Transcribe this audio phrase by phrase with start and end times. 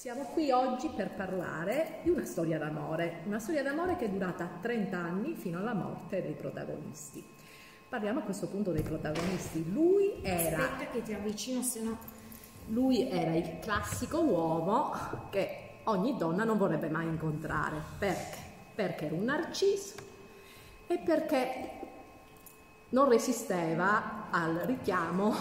[0.00, 4.48] Siamo qui oggi per parlare di una storia d'amore, una storia d'amore che è durata
[4.58, 7.22] 30 anni fino alla morte dei protagonisti.
[7.86, 9.70] Parliamo a questo punto dei protagonisti.
[9.70, 10.70] Lui era.
[10.70, 11.98] Aspetta che ti avvicino, se no.
[12.68, 14.94] Lui era il classico uomo
[15.28, 17.76] che ogni donna non vorrebbe mai incontrare.
[17.98, 18.38] Perché?
[18.74, 19.96] Perché era un narciso
[20.86, 21.72] e perché
[22.88, 25.34] non resisteva al richiamo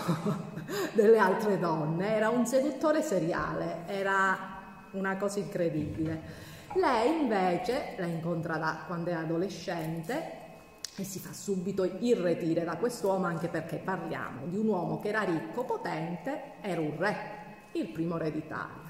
[0.93, 4.57] delle altre donne, era un seduttore seriale, era
[4.91, 6.47] una cosa incredibile.
[6.75, 10.37] Lei invece la incontra da quando è adolescente
[10.95, 15.23] e si fa subito irretire da quest'uomo anche perché parliamo di un uomo che era
[15.23, 17.15] ricco, potente, era un re,
[17.71, 18.87] il primo re d'Italia.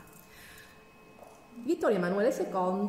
[1.53, 2.87] Vittorio Emanuele II,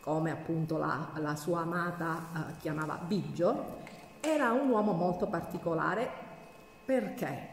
[0.00, 3.80] come appunto la, la sua amata eh, chiamava Biggio,
[4.24, 6.08] era un uomo molto particolare
[6.84, 7.50] perché?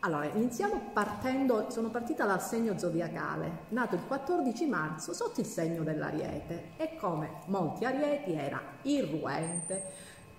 [0.00, 5.82] Allora, iniziamo partendo, sono partita dal segno zodiacale, nato il 14 marzo sotto il segno
[5.82, 9.82] dell'Ariete e come molti Arieti era irruente,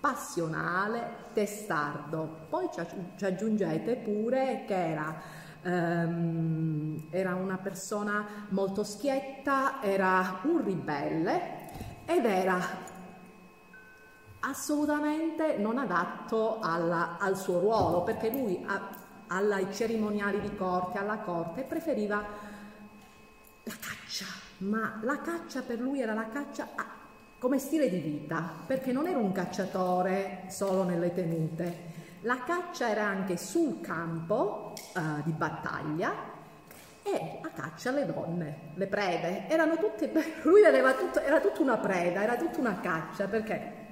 [0.00, 2.46] passionale, testardo.
[2.48, 2.68] Poi
[3.16, 5.22] ci aggiungete pure che era,
[5.64, 11.40] um, era una persona molto schietta, era un ribelle
[12.04, 12.92] ed era
[14.46, 18.88] assolutamente non adatto alla, al suo ruolo, perché lui a,
[19.28, 22.22] ai cerimoniali di corte, alla corte, preferiva
[23.62, 24.26] la caccia,
[24.58, 26.84] ma la caccia per lui era la caccia a,
[27.38, 33.04] come stile di vita, perché non era un cacciatore solo nelle tenute, la caccia era
[33.04, 36.32] anche sul campo uh, di battaglia
[37.02, 40.10] e a caccia alle donne, le prede, erano tutte,
[40.44, 40.62] lui
[40.98, 43.83] tutto, era tutta una preda, era tutta una caccia, perché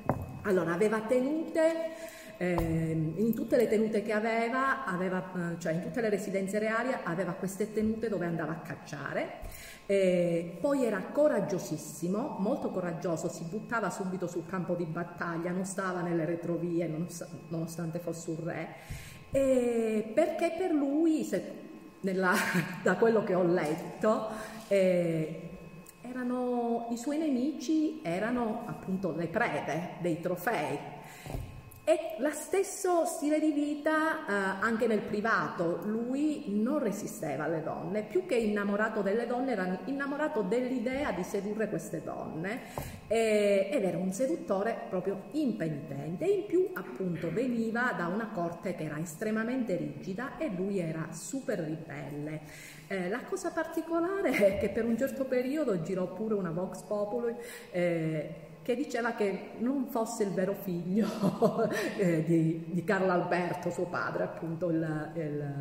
[0.42, 1.90] allora, aveva tenute,
[2.36, 6.90] eh, in tutte le tenute che aveva, aveva, eh, cioè in tutte le residenze reali,
[7.04, 9.40] aveva queste tenute dove andava a cacciare.
[9.86, 16.00] Eh, poi era coraggiosissimo, molto coraggioso, si buttava subito sul campo di battaglia, non stava
[16.00, 16.90] nelle retrovie,
[17.48, 18.68] nonostante fosse un re,
[19.30, 21.42] eh, perché per lui, se,
[22.00, 22.32] nella,
[22.82, 24.28] da quello che ho letto,
[24.68, 25.51] eh,
[26.12, 30.78] erano, i suoi nemici erano appunto le prede dei trofei.
[31.84, 38.04] E lo stesso stile di vita eh, anche nel privato, lui non resisteva alle donne,
[38.04, 42.60] più che innamorato delle donne era innamorato dell'idea di sedurre queste donne
[43.08, 48.84] eh, ed era un seduttore proprio impenitente in più appunto veniva da una corte che
[48.84, 52.42] era estremamente rigida e lui era super ribelle.
[52.92, 57.34] Eh, la cosa particolare è che per un certo periodo girò pure una Vox Populi
[57.70, 61.08] eh, che diceva che non fosse il vero figlio
[61.96, 64.68] eh, di, di, Carlo Alberto, suo padre, appunto.
[64.68, 65.54] Il, il,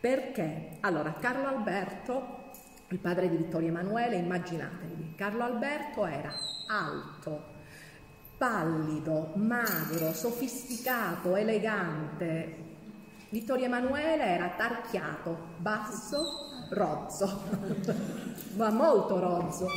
[0.00, 0.78] perché?
[0.80, 2.52] Allora, Carlo Alberto,
[2.88, 6.32] il padre di Vittorio Emanuele, immaginatevi, Carlo Alberto era
[6.68, 7.44] alto,
[8.38, 12.71] pallido, magro, sofisticato, elegante,
[13.32, 17.44] Vittorio Emanuele era tarchiato, basso, rozzo,
[18.56, 19.68] ma molto rozzo.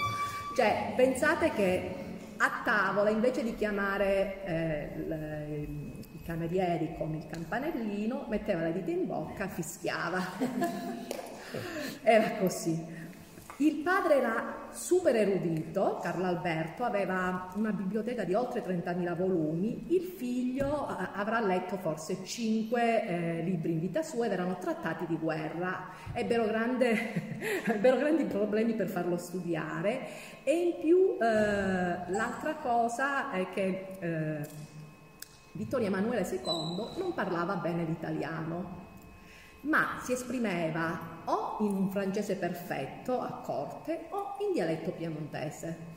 [0.58, 1.96] Cioè, pensate che
[2.36, 5.68] a tavola, invece di chiamare eh,
[6.12, 10.22] i camerieri con il campanellino, metteva le dita in bocca, fischiava.
[12.04, 13.04] Era così.
[13.58, 20.02] Il padre era super erudito, Carlo Alberto, aveva una biblioteca di oltre 30.000 volumi, il
[20.18, 25.16] figlio eh, avrà letto forse 5 eh, libri in vita sua ed erano trattati di
[25.16, 30.06] guerra, ebbero, grande, ebbero grandi problemi per farlo studiare.
[30.44, 34.48] E in più eh, l'altra cosa è che eh,
[35.54, 38.84] Vittorio Emanuele II non parlava bene l'italiano,
[39.62, 45.94] ma si esprimeva o in un francese perfetto a corte o in dialetto piemontese.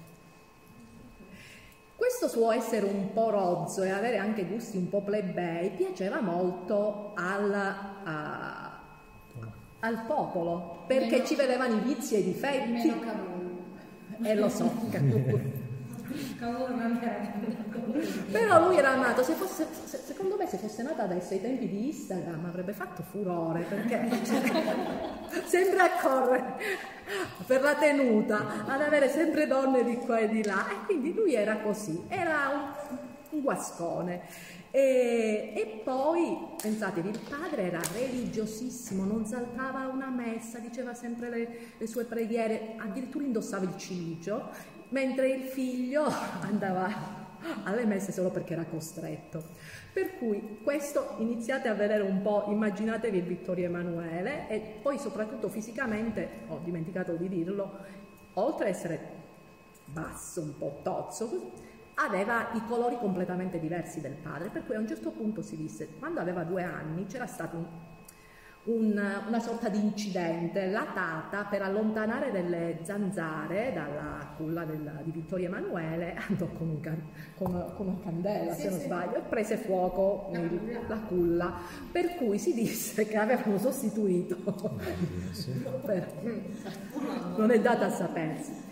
[1.96, 7.12] Questo suo essere un po' rozzo e avere anche gusti un po' plebei piaceva molto
[7.14, 8.80] al, a,
[9.80, 12.92] al popolo perché meno, ci vedevano i vizi e i difetti.
[14.22, 14.70] E lo so,
[18.30, 21.68] però lui era nato, se fosse, se, secondo me se fosse nata adesso ai tempi
[21.68, 24.08] di Instagram avrebbe fatto furore perché
[25.44, 26.56] sembra correre
[27.46, 31.34] per la tenuta, ad avere sempre donne di qua e di là e quindi lui
[31.34, 32.98] era così, era un,
[33.30, 34.56] un guascone.
[34.70, 41.58] E, e, poi, pensatevi, il padre era religiosissimo, non saltava una messa, diceva sempre le,
[41.78, 46.04] le sue preghiere, addirittura indossava il cilicio mentre il figlio
[46.42, 47.16] andava
[47.64, 49.42] alle messe solo perché era costretto.
[49.92, 55.48] Per cui questo iniziate a vedere un po', immaginatevi il Vittorio Emanuele e poi soprattutto
[55.48, 57.78] fisicamente, ho dimenticato di dirlo,
[58.34, 59.00] oltre ad essere
[59.86, 61.52] basso, un po' tozzo,
[61.94, 65.88] aveva i colori completamente diversi del padre, per cui a un certo punto si disse,
[65.98, 67.66] quando aveva due anni c'era stato un
[68.64, 70.66] un, una sorta di incidente.
[70.66, 76.80] La tata, per allontanare delle zanzare dalla culla del, di Vittorio Emanuele, andò con, un
[76.80, 77.02] can,
[77.36, 78.84] con, con una candela, sì, se non sì.
[78.84, 80.80] sbaglio, e prese fuoco la, il, culla.
[80.86, 81.54] la culla.
[81.90, 84.36] Per cui si disse che avevano sostituito.
[85.84, 86.12] per,
[87.36, 88.66] non è data a sapersi.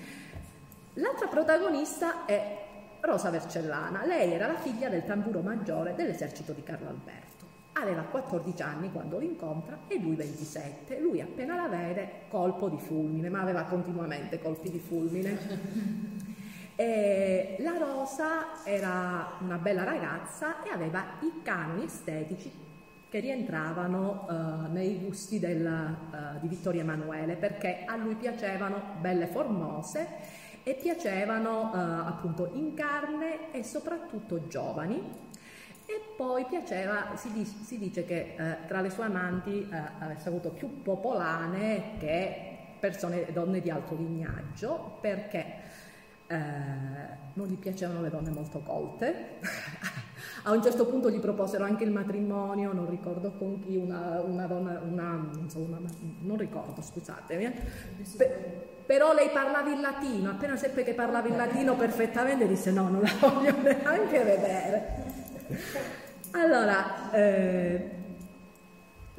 [0.94, 2.64] L'altra protagonista è
[3.00, 4.04] Rosa Vercellana.
[4.04, 7.35] Lei era la figlia del tamburo maggiore dell'esercito di Carlo Alberto.
[7.78, 10.98] Aveva 14 anni quando l'incontra e lui 27.
[10.98, 16.24] Lui appena la vede, colpo di fulmine, ma aveva continuamente colpi di fulmine.
[16.78, 22.52] E la Rosa era una bella ragazza e aveva i canoni estetici
[23.08, 29.26] che rientravano uh, nei gusti del, uh, di Vittorio Emanuele perché a lui piacevano belle
[29.26, 30.06] formose
[30.62, 35.00] e piacevano uh, appunto in carne e soprattutto giovani
[35.86, 40.28] e poi piaceva, si dice, si dice che eh, tra le sue amanti eh, avesse
[40.28, 45.44] avuto più popolane che persone, donne di alto lignaggio, perché
[46.26, 46.36] eh,
[47.34, 49.38] non gli piacevano le donne molto colte.
[50.42, 54.46] A un certo punto gli proposero anche il matrimonio, non ricordo con chi, una, una
[54.46, 55.78] donna, una, non, so, una,
[56.20, 57.44] non ricordo, scusatemi.
[57.44, 57.52] Eh.
[58.16, 62.88] Pe- però lei parlava in latino, appena seppe che parlava in latino perfettamente disse no,
[62.88, 65.05] non la voglio neanche vedere.
[66.32, 67.90] Allora, eh,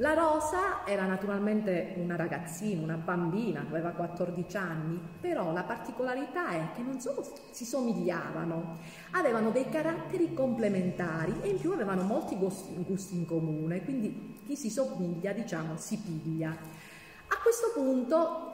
[0.00, 6.68] la Rosa era naturalmente una ragazzina, una bambina, aveva 14 anni, però la particolarità è
[6.76, 8.78] che non solo si somigliavano,
[9.12, 12.74] avevano dei caratteri complementari e in più avevano molti gusti,
[13.16, 16.50] in comune, quindi chi si somiglia, diciamo, si piglia.
[16.50, 18.52] A questo punto,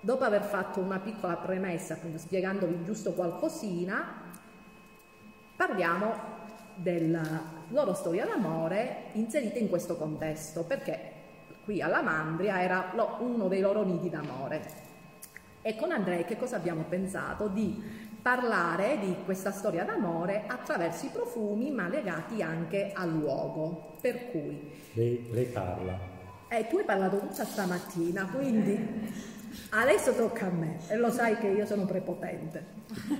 [0.00, 4.30] dopo aver fatto una piccola premessa, quindi spiegandovi giusto qualcosina,
[5.54, 6.40] parliamo
[6.76, 7.22] della
[7.68, 11.10] loro storia d'amore inserita in questo contesto, perché
[11.64, 14.90] qui alla Mandria era uno dei loro nidi d'amore.
[15.62, 17.46] E con Andrei che cosa abbiamo pensato?
[17.46, 23.96] Di parlare di questa storia d'amore attraverso i profumi, ma legati anche al luogo.
[24.00, 24.70] Per cui...
[24.92, 25.98] Lei, lei parla.
[26.48, 29.10] Eh, tu hai parlato tutta stamattina, quindi
[29.70, 32.64] adesso tocca a me e lo sai che io sono prepotente.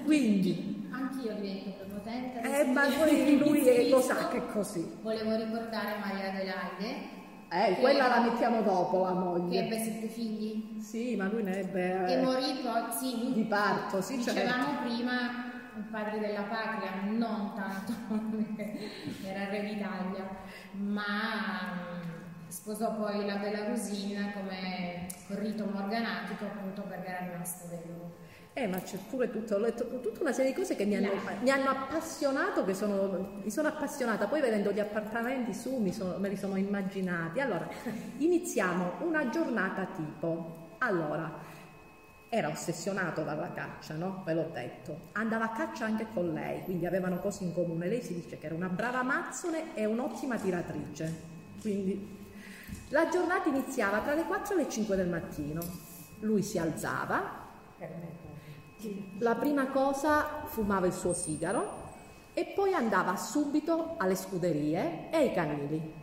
[0.04, 0.88] Quindi...
[0.90, 2.40] Anch'io divento prepotente.
[2.40, 4.98] Eh, ma poi lui è, lo sa che è così.
[5.02, 7.20] Volevo ricordare Maria Adelaide.
[7.50, 9.50] Eh, quella la mettiamo dopo, la moglie.
[9.50, 10.80] Che ebbe sette figli.
[10.80, 12.04] Sì, ma lui ne ebbe...
[12.06, 13.32] Che morì poi, sì.
[13.34, 14.16] Di parto, sì.
[14.16, 14.82] Dicevamo certo.
[14.84, 17.92] prima il padre della patria, non tanto
[19.24, 20.28] era re d'Italia,
[20.72, 22.00] ma
[22.62, 28.12] Sposò poi la Bella Rosina come con rito morganatico appunto perché era rimasto vedovo.
[28.52, 31.10] Eh, ma c'è pure tutto, ho letto tutta una serie di cose che mi hanno,
[31.40, 36.18] mi hanno appassionato, che sono, mi sono appassionata, poi vedendo gli appartamenti su mi sono,
[36.18, 37.40] me li sono immaginati.
[37.40, 37.68] Allora,
[38.18, 40.76] iniziamo una giornata tipo.
[40.78, 41.32] Allora,
[42.28, 44.22] era ossessionato dalla caccia, no?
[44.24, 45.08] Ve l'ho detto.
[45.14, 47.88] Andava a caccia anche con lei, quindi avevano cose in comune.
[47.88, 51.30] Lei si dice che era una brava mazzone e un'ottima tiratrice.
[51.60, 52.20] Quindi
[52.88, 55.60] la giornata iniziava tra le 4 e le 5 del mattino.
[56.20, 57.40] Lui si alzava,
[59.18, 61.80] la prima cosa fumava il suo sigaro
[62.34, 66.00] e poi andava subito alle scuderie e ai canili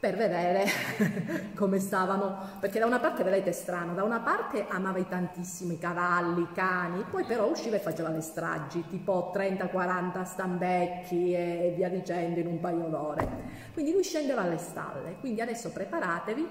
[0.00, 0.64] per vedere
[1.56, 6.42] come stavano, perché da una parte vedete strano, da una parte amava i tantissimi cavalli,
[6.42, 12.38] i cani, poi però usciva e faceva le stragi, tipo 30-40 stambecchi e via dicendo
[12.38, 13.28] in un paio d'ore.
[13.72, 16.46] Quindi lui scendeva alle stalle, quindi adesso preparatevi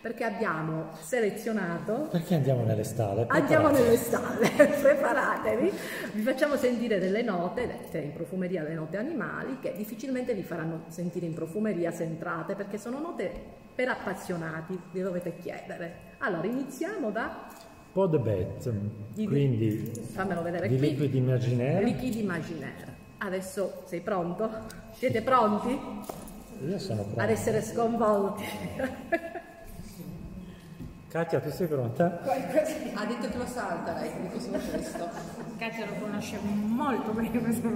[0.00, 2.08] perché abbiamo selezionato...
[2.10, 3.26] Perché andiamo nelle stalle?
[3.28, 5.72] Andiamo nelle stalle, preparatevi,
[6.12, 10.84] vi facciamo sentire delle note, dette in profumeria le note animali, che difficilmente vi faranno
[10.88, 13.30] sentire in profumeria se entrate, perché sono note
[13.74, 16.08] per appassionati, vi dovete chiedere.
[16.18, 17.46] Allora, iniziamo da...
[17.92, 18.72] Podbet,
[19.14, 20.90] quindi fammelo vedere di qui.
[20.90, 21.84] liquidi imaginaire.
[21.84, 22.94] Liquidi imaginaire.
[23.18, 24.48] Adesso sei pronto?
[24.92, 25.78] Siete pronti?
[26.66, 27.20] Io sono pronto.
[27.20, 28.44] Ad essere sconvolti.
[31.08, 32.20] Katia, tu sei pronta?
[32.22, 35.08] Ha detto che lo salta lei, quindi questo questo.
[35.58, 37.68] Katia lo conosce molto bene questo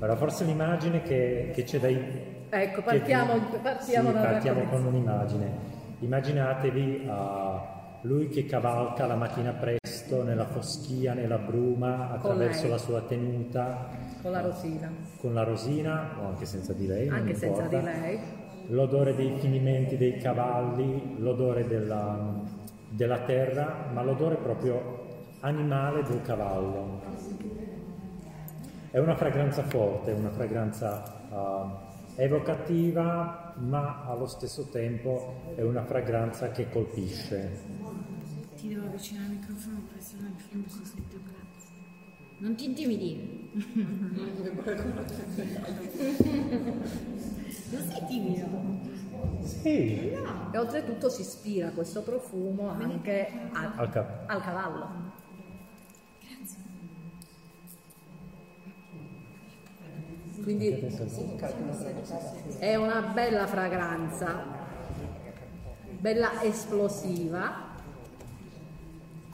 [0.00, 2.36] allora, forse l'immagine che, che c'è dai...
[2.50, 5.76] Ecco, partiamo, che, partiamo, sì, partiamo con un'immagine.
[6.00, 13.02] Immaginatevi uh, lui che cavalca la mattina presto nella foschia, nella bruma, attraverso la sua
[13.02, 13.88] tenuta.
[14.22, 14.90] Con la rosina.
[15.18, 17.08] Con la rosina, o anche senza di lei.
[17.08, 18.18] Anche senza di lei.
[18.68, 22.34] L'odore dei finimenti dei cavalli, l'odore della,
[22.88, 25.06] della terra, ma l'odore proprio
[25.40, 27.00] animale del cavallo.
[28.90, 36.50] È una fragranza forte, una fragranza uh, evocativa, ma allo stesso tempo è una fragranza
[36.52, 37.64] che colpisce.
[38.56, 41.68] Ti devo avvicinare al microfono per essere un film su sentito grazie.
[42.38, 43.22] Non ti intimidire.
[47.70, 48.46] non sei timido.
[49.42, 50.12] Sì.
[50.12, 50.50] No.
[50.50, 53.72] E oltretutto si ispira questo profumo anche al,
[54.26, 55.17] al cavallo.
[60.42, 60.68] Quindi
[62.58, 64.44] è una bella fragranza,
[65.98, 67.68] bella esplosiva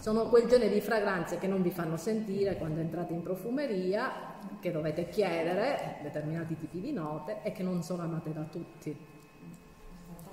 [0.05, 4.71] sono quel genere di fragranze che non vi fanno sentire quando entrate in profumeria, che
[4.71, 8.95] dovete chiedere determinati tipi di note e che non sono amate da tutti.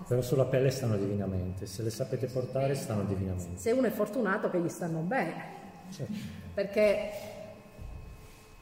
[0.05, 3.57] Però sulla pelle stanno divinamente, se le sapete portare stanno divinamente.
[3.61, 5.43] Se uno è fortunato che gli stanno bene,
[5.89, 6.13] certo.
[6.53, 7.11] perché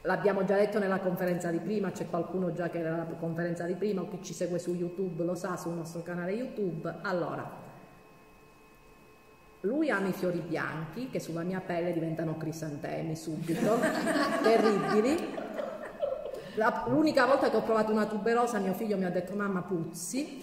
[0.02, 3.74] l'abbiamo già detto nella conferenza di prima, c'è qualcuno già che era nella conferenza di
[3.74, 6.92] prima o chi ci segue su YouTube lo sa sul nostro canale YouTube.
[7.02, 7.68] Allora,
[9.62, 13.78] lui ama i fiori bianchi che sulla mia pelle diventano crisantemi subito,
[14.42, 15.48] terribili.
[16.54, 20.40] La, l'unica volta che ho provato una tuberosa mio figlio mi ha detto mamma puzzi,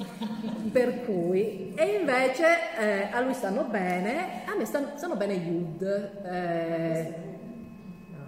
[0.72, 2.46] per cui, e invece
[2.80, 5.82] eh, a lui stanno bene, a me stanno, stanno bene gli oud,
[6.24, 7.37] eh,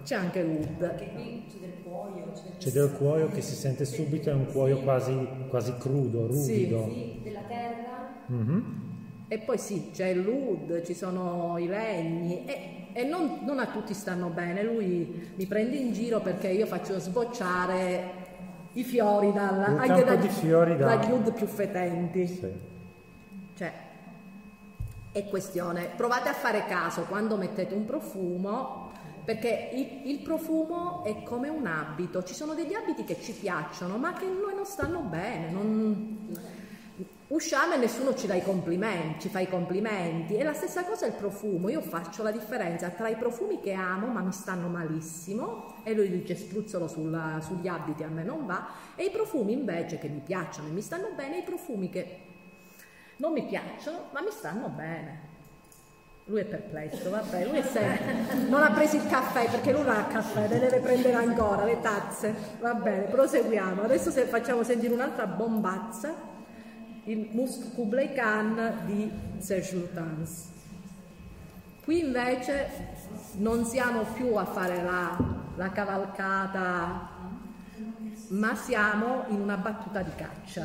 [0.02, 0.94] c'è anche l'oud.
[2.58, 6.84] C'è del cuoio che si sente subito, è un cuoio quasi, quasi crudo, ruvido.
[6.88, 8.24] Sì, sì, della terra.
[8.30, 8.88] Mm-hmm
[9.32, 13.66] e poi sì, c'è il wood, ci sono i legni e, e non, non, a
[13.66, 14.64] tutti stanno bene.
[14.64, 18.10] Lui mi prende in giro perché io faccio sbocciare
[18.72, 20.96] i fiori dalla, anche dagli, fiori da...
[20.96, 22.26] dagli wood più fetenti.
[22.26, 22.52] Sì.
[23.54, 23.72] Cioè,
[25.12, 25.90] è questione.
[25.94, 28.89] Provate a fare caso quando mettete un profumo
[29.30, 33.96] perché il, il, profumo è come un abito, ci sono degli abiti che ci piacciono
[33.96, 36.58] ma che noi non stanno bene, non,
[37.28, 40.34] Usciamo e nessuno ci, dà i complimenti, ci fa i complimenti.
[40.34, 41.68] E la stessa cosa il profumo.
[41.68, 46.10] Io faccio la differenza tra i profumi che amo ma mi stanno malissimo e lui
[46.10, 50.18] dice spruzzolo sulla, sugli abiti, a me non va, e i profumi invece che mi
[50.18, 52.18] piacciono e mi stanno bene, i profumi che
[53.18, 55.29] non mi piacciono ma mi stanno bene.
[56.30, 60.04] Lui è perplesso, vabbè, lui è non ha preso il caffè perché lui non ha
[60.04, 62.32] caffè, ne deve prendere ancora le tazze.
[62.60, 63.82] Va bene, proseguiamo.
[63.82, 66.14] Adesso se facciamo sentire un'altra bombazza
[67.06, 70.50] il Musk Kublai Khan di Serge Lutens.
[71.82, 72.68] Qui invece
[73.38, 75.18] non siamo più a fare la,
[75.56, 77.08] la cavalcata,
[78.28, 80.64] ma siamo in una battuta di caccia.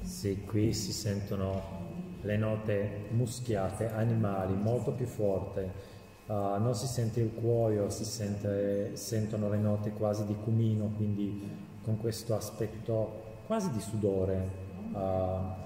[0.00, 1.83] Sì, qui si sentono
[2.24, 5.92] le note muschiate, animali, molto più forte.
[6.26, 11.50] Uh, non si sente il cuoio, si sente, sentono le note quasi di cumino, quindi
[11.82, 14.62] con questo aspetto quasi di sudore.
[14.92, 15.62] Uh,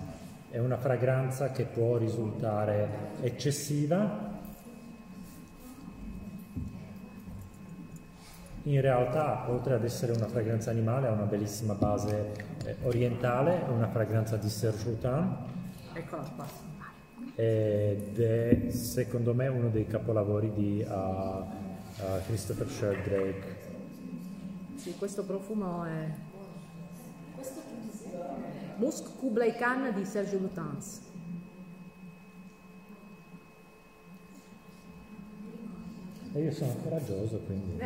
[0.50, 2.88] è una fragranza che può risultare
[3.20, 4.36] eccessiva.
[8.64, 12.32] In realtà, oltre ad essere una fragranza animale, ha una bellissima base
[12.64, 15.57] eh, orientale, è una fragranza di Serge Routin.
[15.98, 16.46] Eccola qua.
[17.34, 21.46] Ed è secondo me uno dei capolavori di uh, uh,
[22.24, 23.56] Christopher Sheldrake.
[24.76, 26.08] Sì, questo profumo è
[28.76, 31.00] Musk Kublai Khan di Sergio Lutens.
[36.32, 37.76] E io sono coraggioso quindi.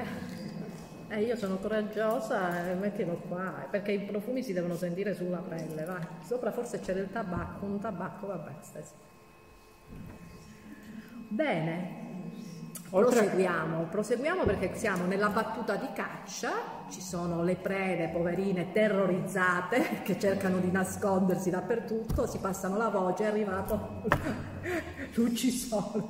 [1.12, 5.84] Eh, io sono coraggiosa e mettilo qua, perché i profumi si devono sentire sulla pelle,
[5.84, 6.00] vai.
[6.24, 8.94] Sopra forse c'è del tabacco, un tabacco, vabbè, stessa.
[11.28, 12.00] Bene,
[12.88, 16.50] Proseguiamo, proseguiamo perché siamo nella battuta di caccia,
[16.90, 23.24] ci sono le prede poverine terrorizzate che cercano di nascondersi dappertutto, si passano la voce,
[23.24, 24.02] è arrivato
[25.14, 26.04] l'uccisore.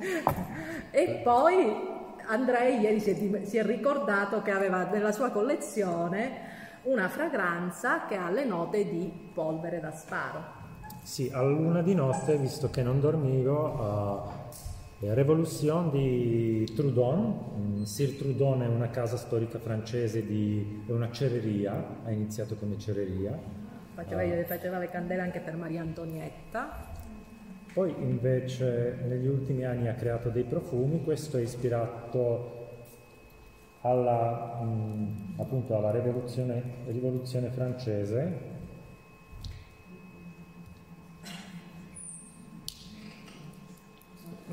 [0.91, 6.51] E poi Andrei ieri si è, si è ricordato che aveva nella sua collezione
[6.83, 10.61] una fragranza che ha le note di polvere da sparo.
[11.01, 14.41] Sì, a luna di notte, visto che non dormivo, uh
[15.11, 21.73] Révolution di Trudon, mm, Sir Trudon è una casa storica francese, di, è una cereria,
[22.05, 23.37] ha iniziato come cereria.
[23.95, 26.92] Faceva, uh, faceva le candele anche per Maria Antonietta.
[27.73, 32.61] Poi invece negli ultimi anni ha creato dei profumi, questo è ispirato
[33.81, 38.51] alla, mh, appunto alla rivoluzione, rivoluzione francese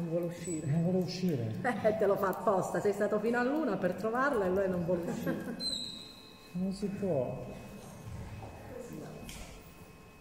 [0.01, 0.67] Non vuole uscire.
[0.67, 1.55] Non vuole uscire.
[1.83, 4.85] Eh, te lo fa apposta, sei stato fino a luna per trovarla e lui non
[4.87, 5.57] vuole uscire.
[6.53, 7.47] Non si può.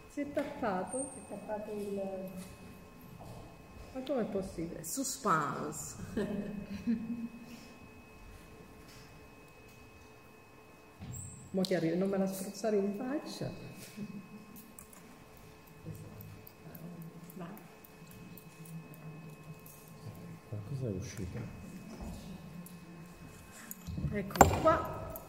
[0.09, 1.09] Si è tappato?
[1.13, 2.01] Si è tappato il...
[3.93, 4.83] Ma com'è possibile?
[4.83, 5.95] Suspense.
[11.51, 13.51] Mo ti arriva, non me la spruzzare in faccia.
[20.49, 21.39] Qualcosa è uscito.
[24.11, 25.21] Eccolo qua.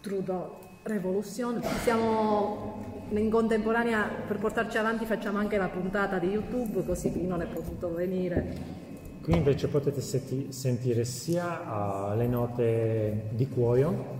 [0.00, 1.62] Trudeau Revolution.
[1.82, 7.40] Siamo in contemporanea, per portarci avanti facciamo anche la puntata di YouTube, così chi non
[7.42, 8.86] è potuto venire.
[9.22, 14.16] Qui invece potete senti- sentire sia uh, le note di cuoio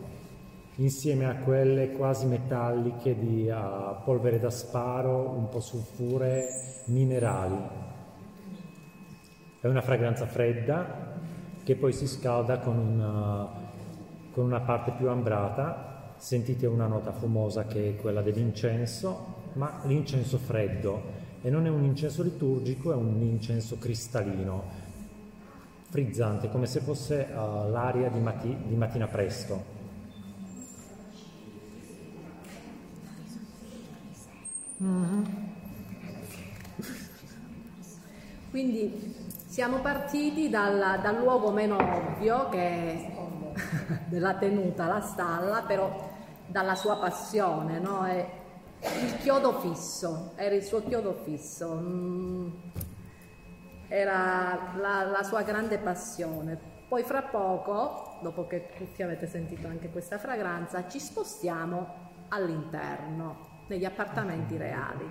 [0.76, 6.46] insieme a quelle quasi metalliche di uh, polvere da sparo, un po' sulfure,
[6.86, 7.86] minerali.
[9.60, 11.16] È una fragranza fredda
[11.64, 13.48] che poi si scalda con una,
[14.30, 15.87] con una parte più ambrata.
[16.18, 21.16] Sentite una nota fumosa che è quella dell'incenso, ma l'incenso freddo.
[21.40, 24.64] E non è un incenso liturgico, è un incenso cristallino,
[25.88, 29.76] frizzante, come se fosse uh, l'aria di, mati- di mattina presto.
[34.82, 35.24] Mm-hmm.
[38.50, 39.14] Quindi
[39.46, 43.12] siamo partiti dal, dal, luogo meno ovvio che è
[44.08, 46.07] della tenuta, la stalla, però
[46.48, 48.06] dalla sua passione, no?
[48.80, 52.48] Il chiodo fisso, era il suo chiodo fisso, mm,
[53.88, 56.58] era la, la sua grande passione.
[56.88, 63.84] Poi fra poco, dopo che tutti avete sentito anche questa fragranza, ci spostiamo all'interno negli
[63.84, 65.10] appartamenti reali.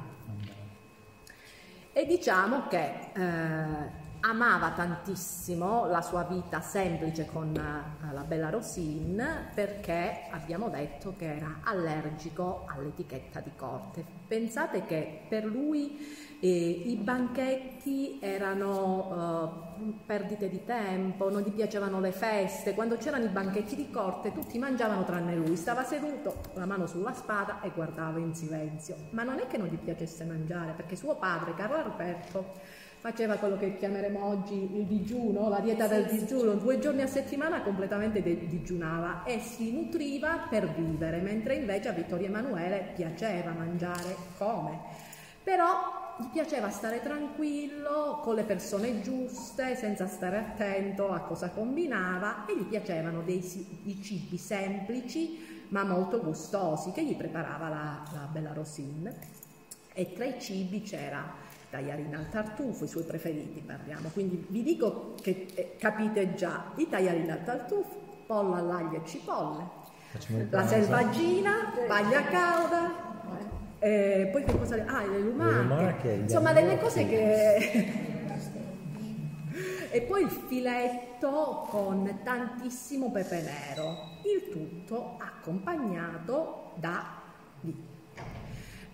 [1.94, 9.50] E diciamo che eh, amava tantissimo la sua vita semplice con uh, la bella Rosine
[9.54, 14.04] perché abbiamo detto che era allergico all'etichetta di corte.
[14.28, 22.00] Pensate che per lui eh, i banchetti erano uh, perdite di tempo, non gli piacevano
[22.00, 26.60] le feste, quando c'erano i banchetti di corte tutti mangiavano tranne lui, stava seduto con
[26.60, 28.96] la mano sulla spada e guardava in silenzio.
[29.12, 32.54] Ma non è che non gli piacesse mangiare perché suo padre, Carlo Alberto,
[33.00, 37.62] faceva quello che chiameremo oggi il digiuno, la dieta del digiuno, due giorni a settimana
[37.62, 44.80] completamente digiunava e si nutriva per vivere, mentre invece a Vittorio Emanuele piaceva mangiare come.
[45.44, 52.46] Però gli piaceva stare tranquillo, con le persone giuste, senza stare attento a cosa combinava
[52.46, 53.42] e gli piacevano dei,
[53.84, 59.16] dei cibi semplici ma molto gustosi che gli preparava la, la bella Rosine.
[59.94, 61.46] E tra i cibi c'era
[61.78, 66.90] tagliarina al tartufo, i suoi preferiti parliamo, quindi vi dico che eh, capite già i
[66.90, 69.70] tagliarini al tartufo, pollo all'aglio e cipolle,
[70.50, 73.06] la selvaggina, paglia cauda,
[73.80, 74.84] eh, poi che cosa...
[74.88, 78.06] Ah, le lumache, le lumache insomma delle cose che...
[79.92, 87.22] e poi il filetto con tantissimo pepe nero, il tutto accompagnato da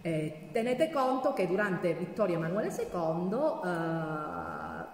[0.06, 4.86] eh, tenete conto che durante Vittorio Emanuele II eh,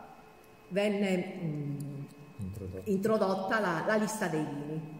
[0.67, 4.98] venne mh, introdotta, introdotta la, la, lista dei vini.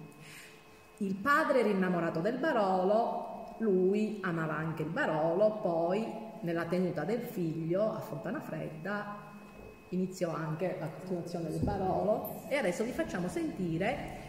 [0.98, 7.22] Il padre era innamorato del Barolo, lui amava anche il Barolo, poi nella tenuta del
[7.22, 9.28] figlio a Fontana Fredda
[9.90, 14.28] iniziò anche la coltivazione del Barolo e adesso vi facciamo sentire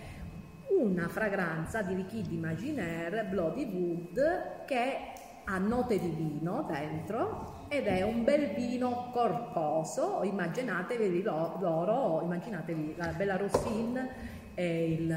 [0.79, 5.13] una fragranza di Liquide Imaginaire Bloody Wood che
[5.45, 13.09] ha note di vino dentro ed è un bel vino corposo, immaginatevi l'oro, immaginatevi la
[13.09, 14.09] Bella Rossine
[14.55, 15.17] e il,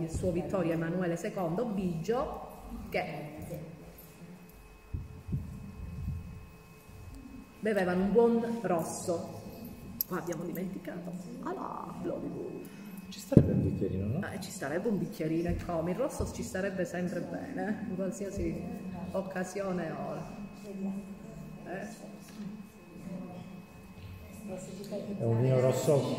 [0.00, 2.48] il suo Vittorio Emanuele II Biggio
[2.88, 3.38] che
[7.60, 9.38] bevevano un buon rosso.
[10.06, 11.12] Qua abbiamo dimenticato.
[11.42, 12.59] Ah, Bloody
[13.10, 14.30] Ci starebbe un bicchierino, no?
[14.30, 17.88] Eh, ci starebbe un bicchierino, come il rosso ci starebbe sempre bene, eh?
[17.88, 18.62] in qualsiasi
[19.10, 20.24] occasione ora.
[21.66, 22.08] Eh?
[25.18, 26.16] È un vino rosso.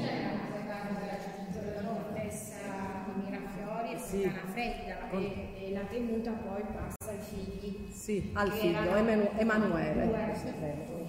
[3.16, 4.30] Mirafiori, sì.
[4.52, 7.90] fredda e, e, la tenuta poi passa ai figli.
[7.90, 8.32] Sì.
[8.34, 8.96] Al figlio,
[9.38, 10.36] Emanuele.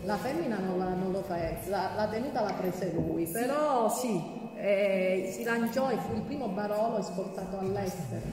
[0.05, 4.42] La femmina non, la, non lo fa, la, la, tenuta l'ha presa lui, però sì,
[4.63, 8.25] eh, si lanciò e fu il primo Barolo esportato all'estero.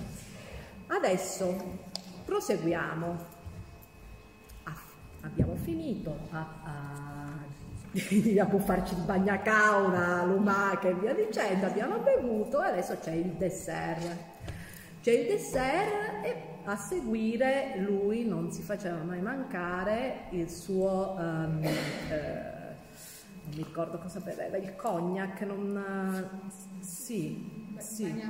[0.86, 1.56] Adesso
[2.24, 3.18] proseguiamo.
[4.64, 4.78] Ah,
[5.22, 6.16] abbiamo finito.
[6.30, 7.40] Ah, ah,
[8.42, 14.16] a farci il bagnacaura, lumache e via dicendo, abbiamo bevuto e adesso c'è il dessert.
[15.02, 21.64] C'è il dessert e a seguire lui non si faceva mai mancare il suo, um,
[21.64, 22.59] eh,
[23.50, 26.30] non mi ricordo cosa beveva, il cognac, non,
[26.80, 28.24] sì, sì,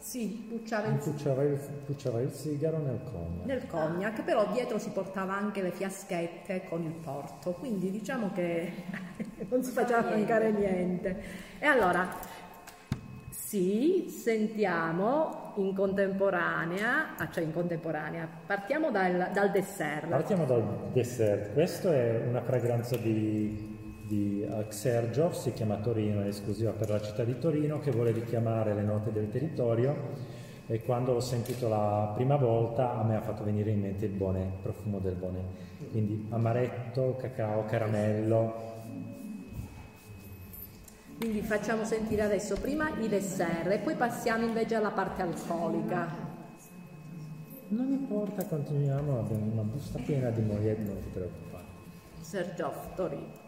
[0.00, 3.46] sì, pucciava il, pucciava il, pucciava il sigaro nel cognac.
[3.46, 8.72] Nel cognac, però dietro si portava anche le fiaschette con il porto, quindi diciamo che
[9.48, 11.22] non si faceva mancare niente.
[11.58, 12.06] E allora
[13.30, 20.08] sì, sentiamo in contemporanea, ah, cioè in contemporanea, partiamo dal, dal dessert.
[20.08, 23.77] Partiamo dal dessert, questa è una fragranza di,
[24.08, 28.74] di Xergio, si chiama Torino, è esclusiva per la città di Torino, che vuole richiamare
[28.74, 33.44] le note del territorio e quando l'ho sentito la prima volta a me ha fatto
[33.44, 35.66] venire in mente il buone, profumo del buone.
[35.90, 38.68] Quindi amaretto, cacao, caramello,
[41.18, 46.26] quindi facciamo sentire adesso prima i dessert e poi passiamo invece alla parte alcolica.
[47.70, 51.64] Non importa, continuiamo, abbiamo una busta piena di mogliette, non ti preoccupare.
[52.20, 53.47] Sergio Torino.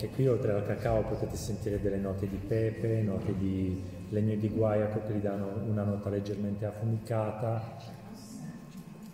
[0.00, 4.48] Anche qui oltre al cacao potete sentire delle note di pepe, note di legno di
[4.48, 7.76] guaiaco che gli danno una nota leggermente affumicata,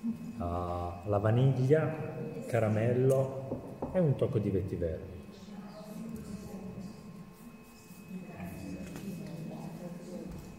[0.03, 1.91] uh, la vaniglia,
[2.47, 5.01] caramello e un tocco di vetiver.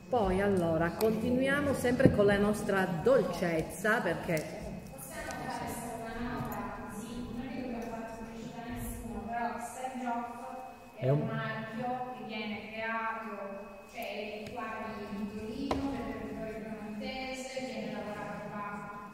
[0.10, 4.55] Poi allora continuiamo sempre con la nostra dolcezza perché
[11.06, 13.38] è un marchio che viene creato,
[13.94, 14.64] cioè qua
[14.98, 19.14] in Torino per il territorio piemontese, viene lavorato qua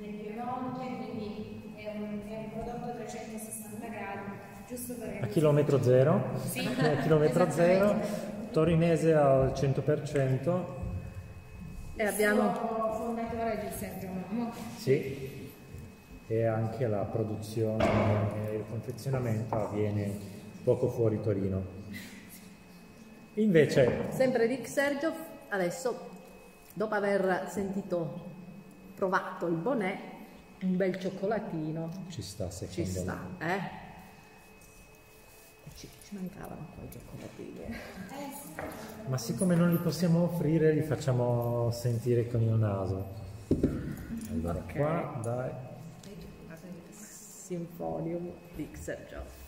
[0.00, 4.30] nel Piemonte, quindi è un, è un prodotto a 360 gradi,
[4.66, 5.18] giusto per...
[5.22, 6.30] A chilometro zero?
[6.48, 8.00] Sì, a chilometro zero,
[8.50, 10.64] torinese al 100%.
[11.94, 12.52] E abbiamo...
[12.54, 14.52] fondatore di Sergio Momo.
[14.76, 15.48] Sì,
[16.26, 17.84] e anche la produzione
[18.48, 20.38] e il confezionamento avviene
[20.70, 21.64] poco fuori Torino.
[23.34, 24.06] Invece...
[24.10, 25.12] Sempre Rick Sergio,
[25.48, 26.10] adesso,
[26.72, 28.28] dopo aver sentito,
[28.94, 29.98] provato il bonnet,
[30.62, 31.90] un bel cioccolatino.
[32.08, 33.54] Ci sta, secondo Ci sta, me.
[33.54, 33.60] eh?
[35.74, 37.76] Ci, ci mancavano poi i cioccolatini.
[39.08, 43.18] Ma siccome non li possiamo offrire, li facciamo sentire con il naso.
[44.30, 44.76] Allora, okay.
[44.76, 45.50] qua, dai.
[46.92, 49.39] Sinfonium di Sergio.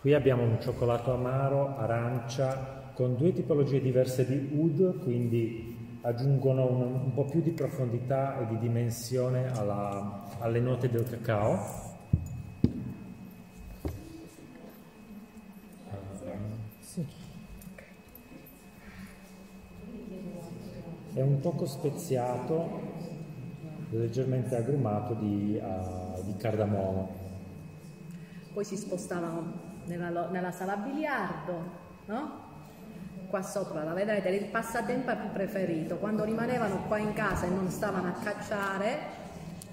[0.00, 6.82] Qui abbiamo un cioccolato amaro, arancia, con due tipologie diverse di oud, quindi aggiungono un,
[6.82, 11.58] un po' più di profondità e di dimensione alla, alle note del cacao.
[21.12, 22.80] È un poco speziato,
[23.90, 27.10] leggermente agrumato di, uh, di cardamomo.
[28.52, 31.70] Poi si spostavano nella, nella sala biliardo,
[32.06, 32.46] no?
[33.28, 35.96] Qua sopra la vedete, il passatempo preferito.
[35.96, 38.98] Quando rimanevano qua in casa e non stavano a cacciare,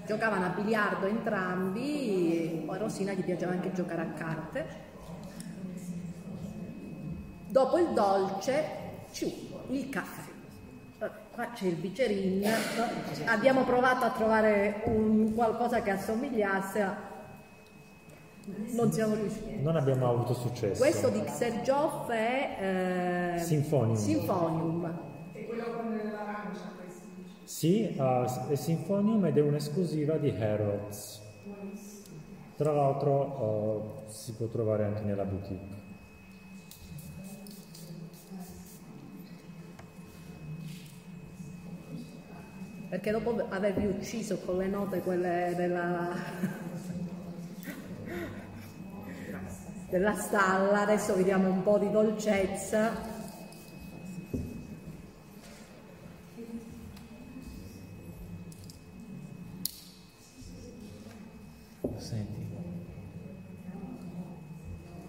[0.06, 4.66] giocavano a biliardo entrambi, a Rosina gli piaceva anche giocare a carte.
[7.48, 8.64] Dopo il dolce,
[9.12, 9.32] ciù,
[9.68, 10.34] il caffè.
[11.32, 12.42] Qua c'è il bicerin,
[13.26, 16.96] abbiamo provato a trovare un, qualcosa che assomigliasse a
[18.46, 19.60] non siamo riusciti.
[19.60, 20.80] Non abbiamo avuto successo.
[20.80, 23.96] Questo di Xergioff è eh, Sinfonium.
[23.96, 24.98] Sinfonium.
[25.32, 26.72] E quello con l'arancia,
[27.44, 31.22] Sì, uh, è Sinfonium ed è un'esclusiva di Harrods.
[32.56, 35.84] Tra l'altro uh, si può trovare anche nella boutique.
[42.88, 46.65] Perché dopo avervi ucciso con le note quelle della
[49.88, 53.14] della stalla, adesso vediamo un po' di dolcezza.
[61.96, 62.44] Senti.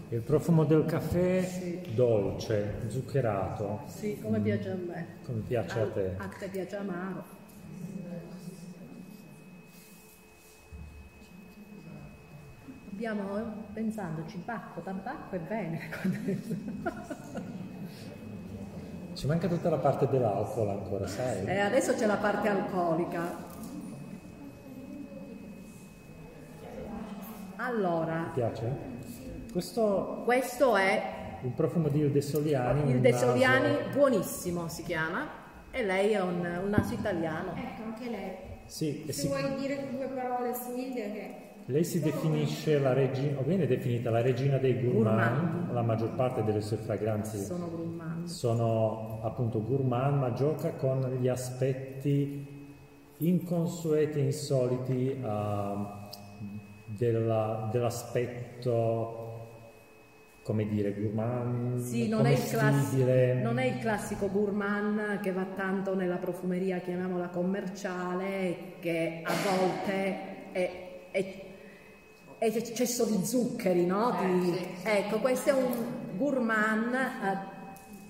[0.09, 1.81] Il profumo del caffè Sì.
[1.93, 5.07] dolce, zuccherato, Sì, come piace a me.
[5.25, 6.13] come piace a te.
[6.17, 7.36] A te piace amaro.
[13.01, 15.79] Abbiamo, pensandoci, bacco, tabacco e bene.
[19.13, 21.45] Ci manca tutta la parte dell'alcol ancora, sai?
[21.45, 23.21] E adesso c'è la parte alcolica.
[27.57, 28.75] Allora, Ti piace?
[29.51, 32.89] Questo questo è il profumo di Ilde Soliani.
[32.89, 35.27] il un De naso- Soliani buonissimo si chiama
[35.69, 37.53] e lei è un, un naso italiano.
[37.55, 38.31] Ecco, anche lei.
[38.65, 41.41] Sì, Se si- vuoi dire due parole su Hilde che...
[41.69, 45.71] lei si definisce la regina, o viene definita la regina dei gourmand, Gourmand.
[45.73, 48.25] la maggior parte delle sue fragranze Sono gourmand.
[48.25, 52.55] sono appunto gourmand, ma gioca con gli aspetti
[53.17, 56.07] inconsueti, insoliti ah,
[56.85, 59.23] della- dell'aspetto,
[60.43, 62.93] come dire, gourmand, Sì, non è, class-
[63.41, 70.51] non è il classico gourmand che va tanto nella profumeria, chiamiamola commerciale, che a volte
[70.53, 71.45] è- è
[72.39, 74.15] eccesso di zuccheri, no?
[74.21, 75.71] Di- ecco, questo è un
[76.17, 77.55] gourmand, eh,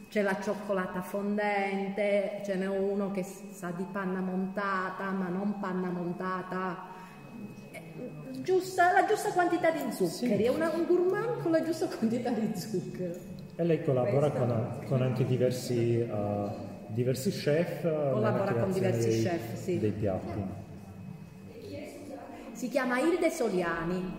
[0.10, 5.90] c'è la cioccolata fondente, ce n'è uno che sa di panna montata, ma non panna
[5.90, 6.96] montata
[7.72, 7.82] eh,
[8.42, 12.52] giusta, la giusta quantità di zuccheri, è una- un gourmand con la giusta quantità di
[12.58, 13.14] zucchero.
[13.56, 16.54] E lei collabora con, con anche diversi, ah,
[16.88, 17.84] diversi chef.
[17.86, 19.80] eh, Collabora con diversi dei, chef, sì.
[19.80, 20.44] dei piatti.
[22.58, 24.18] Si chiama Ilde Soliani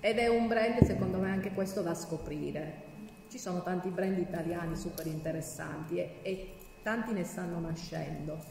[0.00, 2.86] ed è un brand secondo me anche questo da scoprire.
[3.28, 8.42] Ci sono tanti brand italiani super interessanti e, e tanti ne stanno nascendo.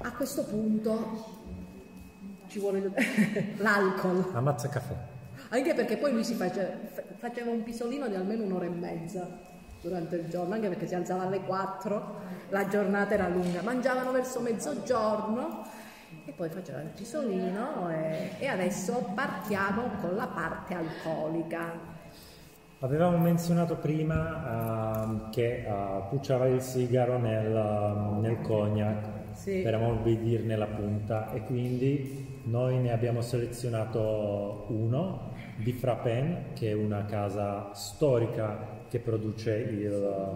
[0.00, 1.26] A questo punto
[2.46, 2.90] ci vuole
[3.58, 4.30] l'alcol.
[4.32, 4.94] Ammazza caffè.
[5.50, 9.28] Anche perché poi lui si face- fa- faceva un pisolino di almeno un'ora e mezza
[9.82, 14.40] durante il giorno, anche perché si alzava alle 4, la giornata era lunga, mangiavano verso
[14.40, 15.64] mezzogiorno
[16.24, 21.94] e poi faceva il pisolino e, e adesso partiamo con la parte alcolica.
[22.80, 29.60] Avevamo menzionato prima ehm, che eh, pucciava il sigaro nel, ehm, nel cognac Sì.
[29.62, 36.72] per ammorbidire la punta e quindi noi ne abbiamo selezionato uno di Frappen che è
[36.74, 40.34] una casa storica che produce il,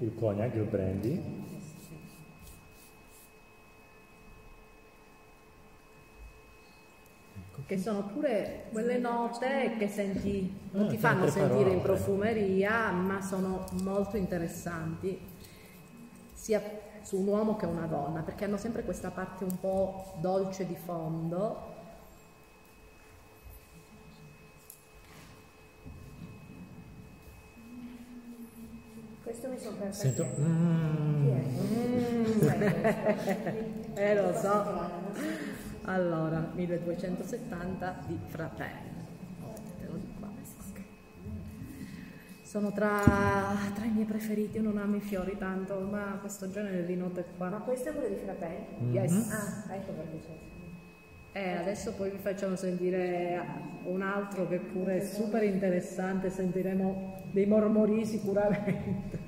[0.00, 1.46] il cognac, il brandy.
[7.66, 13.20] Che sono pure quelle note che senti, non Ah, ti fanno sentire in profumeria, ma
[13.20, 15.20] sono molto interessanti,
[16.32, 16.62] sia
[17.02, 20.76] su un uomo che una donna, perché hanno sempre questa parte un po' dolce di
[20.76, 21.67] fondo.
[29.38, 30.00] Questo mi sono persa.
[30.00, 31.28] Sento, mm,
[33.94, 34.64] Eh lo so.
[35.82, 39.06] Allora, 1270 di Fratelli.
[39.78, 40.80] Te lo dico adesso, ok.
[42.42, 43.00] Sono tra,
[43.74, 47.24] tra i miei preferiti, io non amo i fiori tanto, ma questo genere di note
[47.36, 47.58] Ma qua.
[47.60, 48.66] questo è quello di Frappè?
[48.90, 49.30] Yes.
[49.30, 50.32] Ah, ecco perché c'è.
[51.38, 53.40] Eh, adesso poi vi facciamo sentire
[53.84, 59.27] un altro che pure è super interessante, sentiremo dei mormori sicuramente.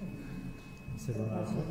[1.12, 1.64] Se non altro.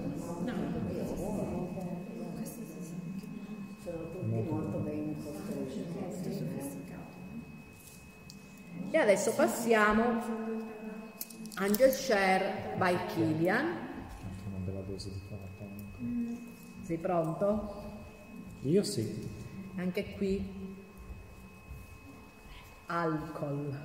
[3.83, 5.87] sono tutti molto ben costruiti.
[8.91, 10.21] E adesso passiamo
[11.55, 13.65] Angel Share by Kilian.
[13.65, 16.37] Anche una bella dose di Frappen.
[16.81, 17.83] Sei pronto?
[18.63, 19.27] Io sì.
[19.75, 20.43] Anche qui
[22.87, 23.77] alcol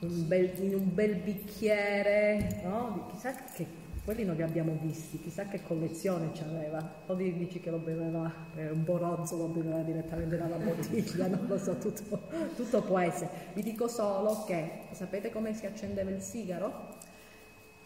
[0.00, 3.08] in un bel, in un bel bicchiere, no?
[3.10, 3.66] Chissà che
[4.04, 7.02] quelli non li abbiamo visti, chissà che collezione c'aveva.
[7.06, 11.26] O di- dici che lo beveva, eh, un po' rozzo lo beveva direttamente dalla bottiglia,
[11.28, 12.20] non lo so, tutto,
[12.56, 13.30] tutto può essere.
[13.54, 16.96] Vi dico solo che sapete come si accendeva il sigaro?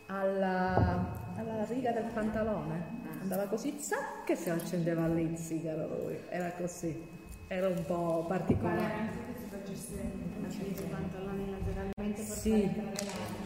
[0.06, 3.02] Alla, alla riga del pantalone.
[3.20, 6.18] Andava così, zac, che si accendeva lì il sigaro lui.
[6.28, 6.94] Era così.
[7.48, 8.92] Era un po' particolare.
[8.92, 12.70] anche che si facesse pantaloni lateralmente per Sì.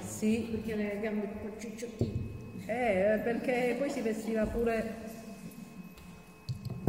[0.00, 2.36] Sì, Perché le gambe un po' cicciottine.
[2.68, 5.06] Eh, perché poi si vestiva pure.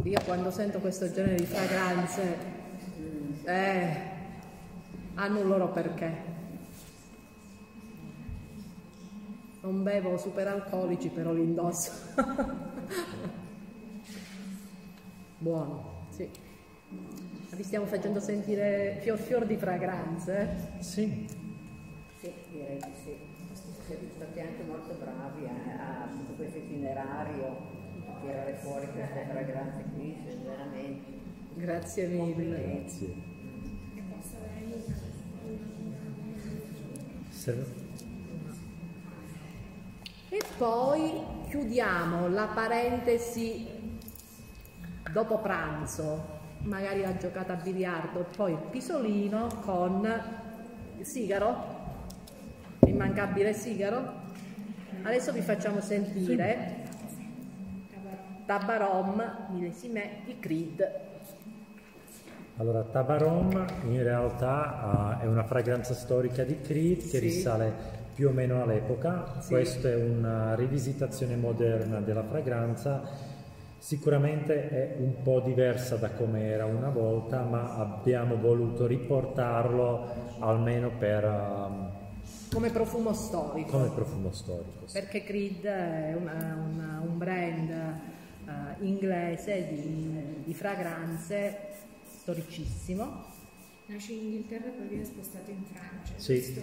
[0.03, 2.37] Io quando sento questo genere di fragranze
[3.43, 3.97] Eh,
[5.15, 6.27] hanno un loro perché.
[9.61, 11.91] Non bevo superalcolici, però li indosso.
[15.37, 16.29] Buono, sì.
[17.51, 20.39] Vi stiamo facendo sentire fior fior di fragranze.
[20.77, 20.83] eh?
[20.83, 21.27] Sì,
[22.19, 23.28] Sì, direi di sì.
[23.89, 27.57] Siete stati anche molto bravi eh, a tutto questo itinerario,
[28.07, 31.17] a tirare fuori queste fragranze qui, se veramente.
[31.55, 32.61] Grazie mille.
[32.61, 33.15] grazie.
[40.29, 41.11] E poi
[41.47, 43.67] chiudiamo la parentesi
[45.11, 46.25] dopo pranzo,
[46.59, 50.05] magari la giocata a biliardo, poi il pisolino con
[50.99, 51.68] il sigaro,
[52.79, 54.27] l'immancabile sigaro.
[55.01, 56.87] Adesso vi facciamo sentire
[58.45, 61.07] Tabarom millesime di Creed.
[62.57, 67.19] Allora, Tabarom in realtà ah, è una fragranza storica di Creed che Sì.
[67.19, 67.73] risale
[68.13, 69.39] più o meno all'epoca.
[69.39, 69.49] Sì.
[69.53, 73.01] Questa è una rivisitazione moderna della fragranza.
[73.77, 80.91] Sicuramente è un po' diversa da come era una volta, ma abbiamo voluto riportarlo almeno
[80.97, 81.88] per, ah,
[82.51, 83.69] Come profumo storico.
[83.71, 84.87] come profumo storico.
[84.87, 84.93] sì.
[84.93, 91.57] Perché Creed è una- una- un brand eh, inglese di, di fragranze
[92.21, 93.25] storicissimo.
[93.87, 96.13] Nasce in Inghilterra e poi viene spostato in Francia.
[96.17, 96.35] Sì.
[96.41, 96.61] giusto?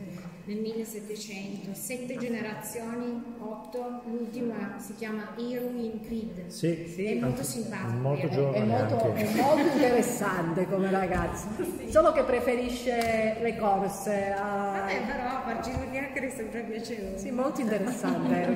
[0.00, 6.46] Eh, Nel 1700, sette generazioni, otto, l'ultima si chiama Irwin Creed.
[6.48, 7.92] Sì, Sì, è molto simpatica.
[7.92, 11.46] molto È- È giovane molto, è molto interessante come ragazza,
[11.88, 14.32] solo che preferisce le corse.
[14.32, 17.18] a- Vabbè, però a farci due chiacchiere è sempre piacevole.
[17.18, 18.48] Sì, molto interessante.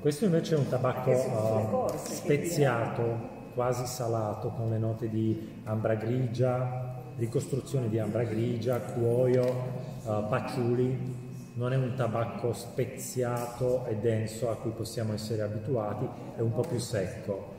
[0.00, 5.94] Questo invece è un tabacco ah, corse speziato, quasi salato, con le note di ambra
[5.94, 11.28] grigia, ricostruzione di ambra grigia, cuoio, ah, patchouli.
[11.54, 16.62] Non è un tabacco speziato e denso a cui possiamo essere abituati, è un po'
[16.62, 17.54] più secco.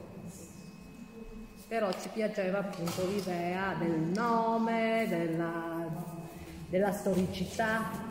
[1.67, 5.85] Però ci piaceva appunto l'idea del nome, della,
[6.67, 8.09] della storicità.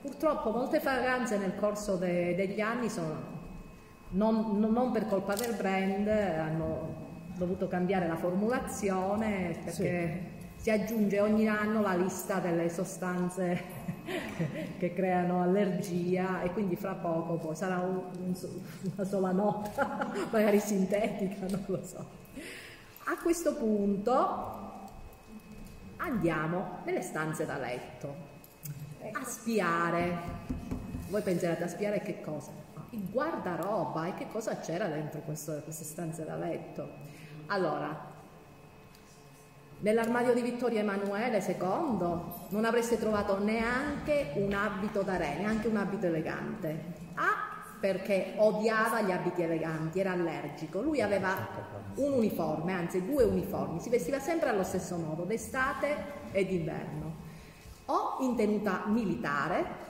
[0.00, 3.14] Purtroppo molte fragranze nel corso de- degli anni sono,
[4.10, 6.94] non, non- non per colpa del brand, hanno
[7.36, 10.35] dovuto cambiare la formulazione perché
[10.66, 13.62] si aggiunge ogni anno la lista delle sostanze
[14.78, 18.02] che creano allergia e quindi fra poco poi sarà un-
[18.96, 22.04] una sola nota, magari sintetica, non lo so.
[23.04, 24.88] A questo punto
[25.98, 28.14] andiamo nelle stanze da letto
[29.12, 30.18] a spiare.
[31.10, 32.50] Voi penserete a spiare che cosa?
[32.90, 36.88] Il guardaroba e che cosa c'era dentro questo- queste stanze da letto.
[37.46, 38.14] Allora,
[39.78, 41.98] nell'armadio di Vittorio Emanuele II
[42.48, 46.94] non avreste trovato neanche un abito da re, neanche un abito elegante.
[47.14, 50.80] A perché odiava gli abiti eleganti, era allergico.
[50.80, 51.34] Lui aveva
[51.96, 55.96] un uniforme, anzi due uniformi, si vestiva sempre allo stesso modo, d'estate
[56.32, 57.14] e d'inverno.
[57.86, 59.84] O in tenuta militare,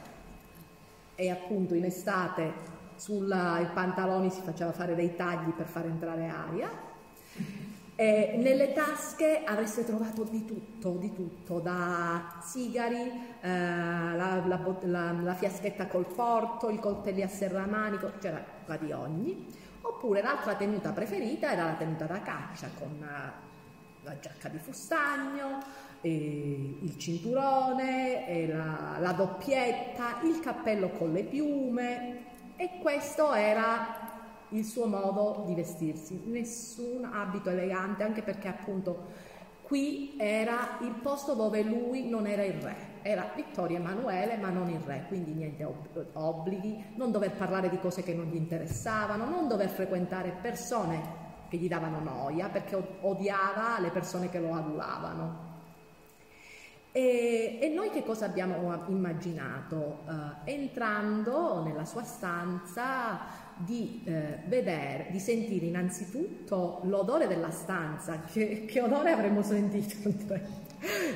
[1.14, 3.26] e appunto in estate sui
[3.72, 6.68] pantaloni si faceva fare dei tagli per far entrare aria.
[7.98, 15.12] E nelle tasche avreste trovato di tutto, di tutto, da sigari, eh, la, la la-
[15.12, 19.46] la fiaschetta col porto, i coltelli a serramanico, c'era qua di ogni.
[19.80, 23.32] Oppure l'altra tenuta preferita era la tenuta da caccia con eh,
[24.02, 25.58] la giacca di fustagno,
[26.02, 28.46] il cinturone,
[29.00, 32.24] la doppietta, il cappello con le piume
[32.56, 34.14] e questo era
[34.50, 41.34] il suo modo di vestirsi, nessun abito elegante, anche perché appunto qui era il posto
[41.34, 45.64] dove lui non era il re, era Vittorio Emanuele ma non il re, quindi niente
[45.64, 51.24] ob- obblighi, non dover parlare di cose che non gli interessavano, non dover frequentare persone
[51.48, 55.54] che gli davano noia perché od- odiava le persone che lo adulavano.
[56.92, 59.98] E, e noi che cosa abbiamo immaginato?
[60.44, 63.20] Eh, entrando nella sua stanza
[63.58, 70.12] di eh, vedere, di sentire innanzitutto l'odore della stanza, che, che odore avremmo sentito?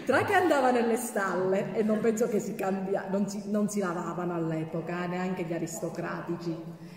[0.06, 3.80] Tra che andava nelle stalle e non penso che si cambia, non si, non si
[3.80, 6.56] lavavano all'epoca, eh, neanche gli aristocratici,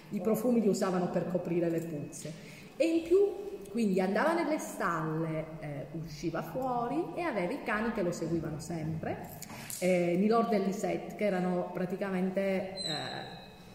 [0.09, 2.33] i profumi li usavano per coprire le puzze.
[2.77, 3.41] E in più
[3.73, 9.39] quindi andava nelle stalle, eh, usciva fuori e aveva i cani che lo seguivano sempre,
[9.79, 12.77] eh, Milord e Lisette, che erano praticamente...
[12.77, 12.91] eh,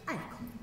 [0.05, 0.58] ah, ecco,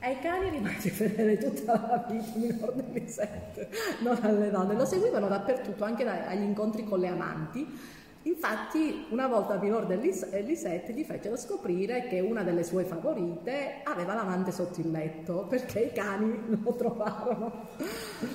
[0.00, 3.68] Ai cani rimase fedele tutta la vita, minor delle sette,
[4.00, 4.74] non alle donne.
[4.74, 7.98] Lo seguivano dappertutto, anche agli incontri con le amanti.
[8.24, 14.52] Infatti, una volta Minor dell'Isette gli fecero scoprire che una delle sue favorite aveva l'amante
[14.52, 17.68] sotto il letto, perché i cani lo trovarono.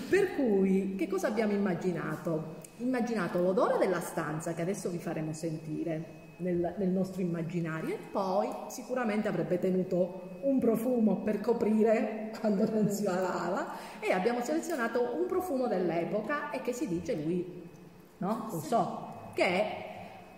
[0.09, 2.63] Per cui, che cosa abbiamo immaginato?
[2.77, 8.49] Immaginato l'odore della stanza, che adesso vi faremo sentire, nel, nel, nostro immaginario e poi
[8.67, 15.25] sicuramente avrebbe tenuto un profumo per coprire quando non si lavava e abbiamo selezionato un
[15.27, 17.69] profumo dell'epoca e che si dice lui,
[18.17, 18.47] no?
[18.51, 19.83] Lo so, che è...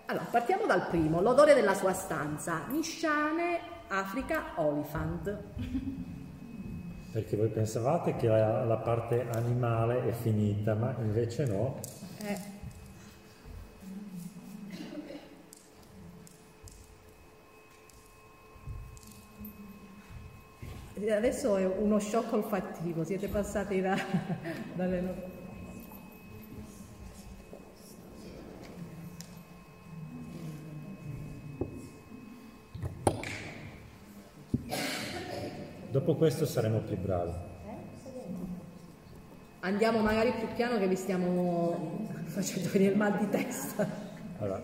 [0.05, 5.37] Allora, partiamo dal primo, l'odore della sua stanza, Nisciane Africa Oliphant.
[7.11, 11.79] Perché voi pensavate che la, la parte animale è finita, ma invece no.
[12.21, 12.56] Eh.
[20.97, 23.95] Adesso è uno shock olfattivo, siete passati da,
[24.73, 25.35] dalle...
[35.91, 37.31] Dopo questo saremo più bravi.
[39.59, 43.87] Andiamo magari più piano che vi stiamo facendo venire il mal di testa.
[44.39, 44.63] Allora,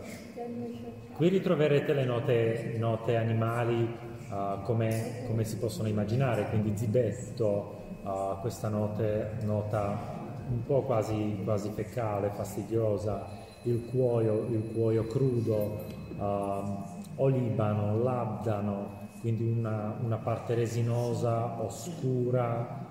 [1.13, 8.39] qui ritroverete le note, note animali uh, come, come, si possono immaginare, quindi zibetto, uh,
[8.41, 13.27] questa note, nota un po' quasi, quasi, fecale, fastidiosa,
[13.63, 15.85] il cuoio, il cuoio crudo,
[16.17, 16.83] uh,
[17.15, 22.81] olibano, labdano, quindi una, una parte resinosa, oscura,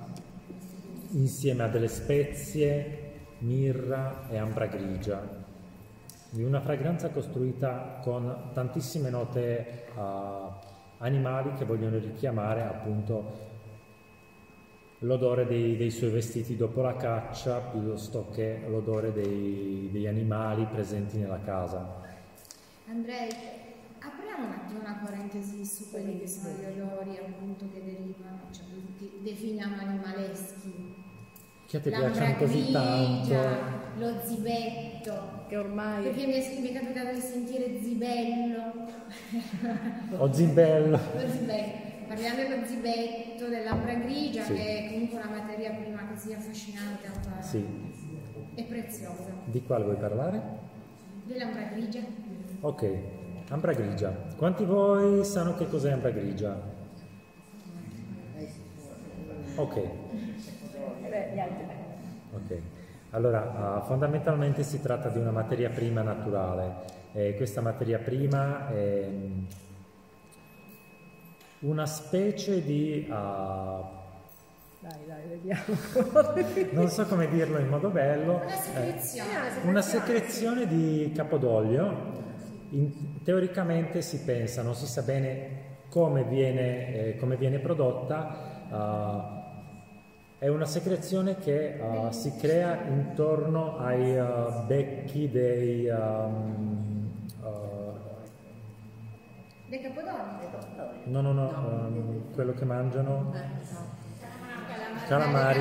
[1.11, 3.01] insieme a delle spezie,
[3.39, 5.41] mirra e ambra grigia.
[6.31, 10.42] Di una fragranza costruita con tantissime note uh,
[11.03, 13.51] animali che vogliono richiamare appunto
[15.01, 21.19] l'odore dei, dei, suoi vestiti dopo la caccia piuttosto che l'odore dei, degli animali presenti
[21.19, 22.01] nella casa.
[22.89, 23.29] Andrei,
[23.99, 28.65] apriamo un attimo una parentesi su quelli che sono gli odori appunto che derivano, cioè
[28.99, 30.95] che definiamo animaleschi.
[31.67, 33.82] Che ti piacciono così tanto?
[33.99, 36.03] Lo zibetto, che ormai...
[36.03, 38.91] Perché mi è, mi è capitato di sentire zibello.
[40.19, 40.99] O zibello.
[41.15, 41.91] Lo zibello.
[42.09, 44.55] Parliamo dello zibetto, dell'ambra grigia, sì.
[44.55, 47.43] che è comunque una materia prima così affascinante a.
[47.43, 47.67] Sì.
[48.55, 49.31] E preziosa.
[49.45, 50.43] Di quale vuoi parlare?
[51.25, 52.01] Dell'ambra grigia.
[52.61, 52.99] Ok,
[53.49, 54.11] ambra grigia.
[54.37, 56.61] Quanti voi sanno che cos'è ambra grigia?
[59.57, 59.77] Ok.
[62.33, 62.63] Ok.
[63.15, 67.01] Allora, uh, fondamentalmente si tratta di una materia prima naturale.
[67.13, 69.45] E questa materia prima è mm,
[71.61, 73.07] una specie di...
[73.07, 73.13] Uh,
[74.81, 75.63] dai, dai, vediamo.
[76.73, 78.41] non so come dirlo in modo bello.
[78.43, 79.31] Una secrezione.
[79.31, 82.21] Eh, una secrezione di capodoglio.
[82.71, 88.65] In, teoricamente si pensa, non si sa bene come viene, eh, come viene prodotta.
[88.71, 89.42] Uh,
[90.43, 95.87] è una secrezione che uh, si crea intorno ai uh, becchi dei...
[95.87, 97.93] Um, uh,
[99.69, 100.49] dei capodoni?
[101.05, 103.33] No, no, no, um, quello che mangiano.
[103.37, 105.61] Eh, calamari.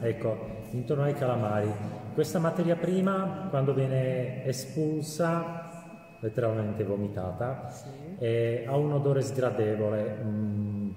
[0.00, 0.38] Ecco,
[0.70, 1.70] intorno ai calamari.
[2.14, 8.64] Questa materia prima, quando viene espulsa, letteralmente vomitata, sì.
[8.66, 10.18] ha un odore sgradevole.
[10.24, 10.90] Mm,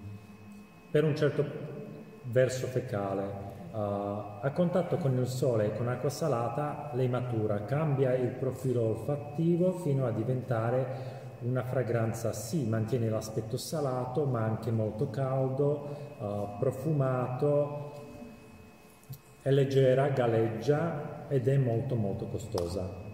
[0.89, 1.64] per un certo
[2.26, 3.54] verso fecale.
[3.72, 3.78] Uh,
[4.42, 9.74] a contatto con il sole e con acqua salata lei matura, cambia il profilo olfattivo
[9.80, 17.92] fino a diventare una fragranza, sì, mantiene l'aspetto salato, ma anche molto caldo, uh, profumato,
[19.42, 23.05] è leggera, galleggia ed è molto molto costosa.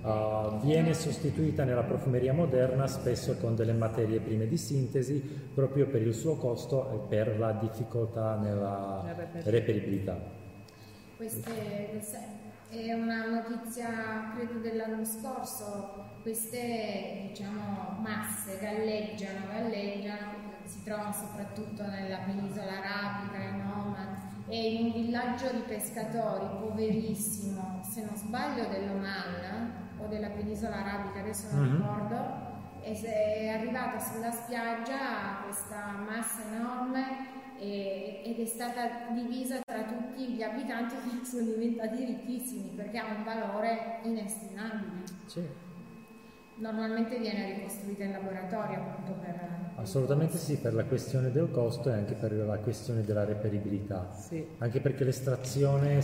[0.00, 5.18] Uh, viene sostituita nella profumeria moderna spesso con delle materie prime di sintesi
[5.52, 9.02] proprio per il suo costo e per la difficoltà nella
[9.42, 10.16] reperibilità.
[11.16, 11.50] Questa
[12.70, 22.18] è una notizia credo dell'anno scorso, queste diciamo, masse galleggiano, galleggiano, si trovano soprattutto nella
[22.18, 29.87] penisola arabica, in Oman e in un villaggio di pescatori poverissimo, se non sbaglio dell'Oman,
[30.02, 31.76] o della penisola arabica, adesso non mm-hmm.
[31.76, 32.46] ricordo,
[32.82, 40.34] e è arrivata sulla spiaggia questa massa enorme e, ed è stata divisa tra tutti
[40.34, 45.02] gli abitanti che sono diventati ricchissimi perché ha un valore inestimabile.
[45.26, 45.66] Sì.
[46.56, 49.56] Normalmente viene ricostruita in laboratorio appunto per...
[49.76, 54.10] Assolutamente sì, per la questione del costo e anche per la questione della reperibilità.
[54.12, 54.44] Sì.
[54.58, 56.02] Anche perché l'estrazione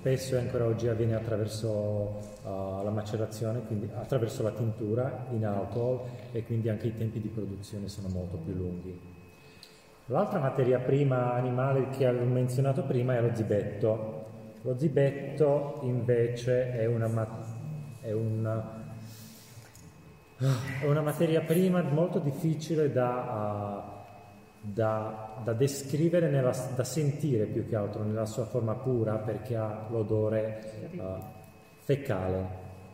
[0.00, 6.00] spesso e ancora oggi avviene attraverso uh, la macerazione, quindi attraverso la tintura in alcol
[6.32, 8.98] e quindi anche i tempi di produzione sono molto più lunghi.
[10.06, 14.24] L'altra materia prima animale che avevo menzionato prima è lo zibetto.
[14.62, 17.28] Lo zibetto invece è una,
[18.00, 18.78] è una
[20.80, 23.89] è una materia prima molto difficile da, uh,
[24.60, 29.86] da, da descrivere, nella, da sentire più che altro nella sua forma pura perché ha
[29.88, 31.00] l'odore uh,
[31.78, 32.46] fecale,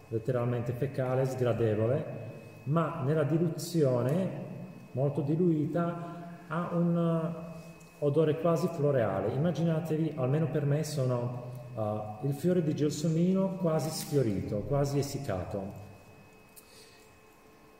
[0.09, 2.25] letteralmente fecale, sgradevole,
[2.65, 4.45] ma nella diluzione
[4.93, 9.33] molto diluita ha un uh, odore quasi floreale.
[9.33, 11.45] Immaginatevi, almeno per me, sono
[12.23, 15.86] il fiore di gelsomino quasi sfiorito, quasi essiccato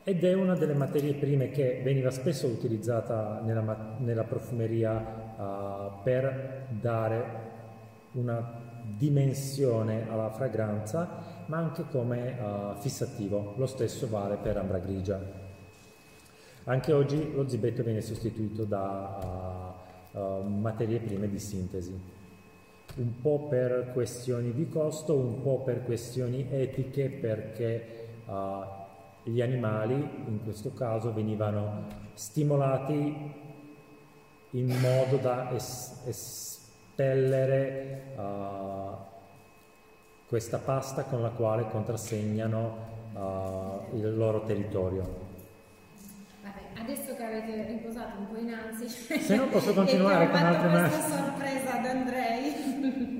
[0.09, 6.67] ed è una delle materie prime che veniva spesso utilizzata nella, nella profumeria uh, per
[6.69, 7.25] dare
[8.13, 13.55] una dimensione alla fragranza, ma anche come uh, fissativo.
[13.57, 15.19] Lo stesso vale per ambra grigia.
[16.63, 19.73] Anche oggi lo zibetto viene sostituito da
[20.13, 22.15] uh, materie prime di sintesi
[22.95, 28.85] un po' per questioni di costo, un po' per questioni etiche, perché uh,
[29.29, 33.33] gli animali in questo caso venivano stimolati
[34.51, 38.95] in modo da es- espellere uh,
[40.27, 42.77] questa pasta con la quale contrassegnano
[43.13, 45.25] uh, il loro territorio.
[46.41, 51.01] Vabbè, adesso che avete riposato un po' in ansia, se no posso continuare con altre
[51.01, 53.15] sorpresa ad Andrei.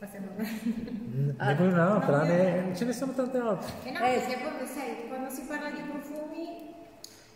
[0.00, 2.22] Passiamo ne vuoi un'altra?
[2.22, 2.72] Ne...
[2.74, 3.70] Ce ne sono tante altre.
[3.84, 6.74] Eh no, perché poi sai, quando si parla di profumi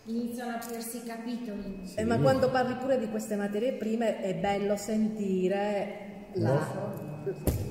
[0.05, 1.85] iniziano a aprirsi i capitoli.
[1.85, 1.99] Sì.
[1.99, 7.13] Eh, ma quando parli pure di queste materie prime è bello sentire la...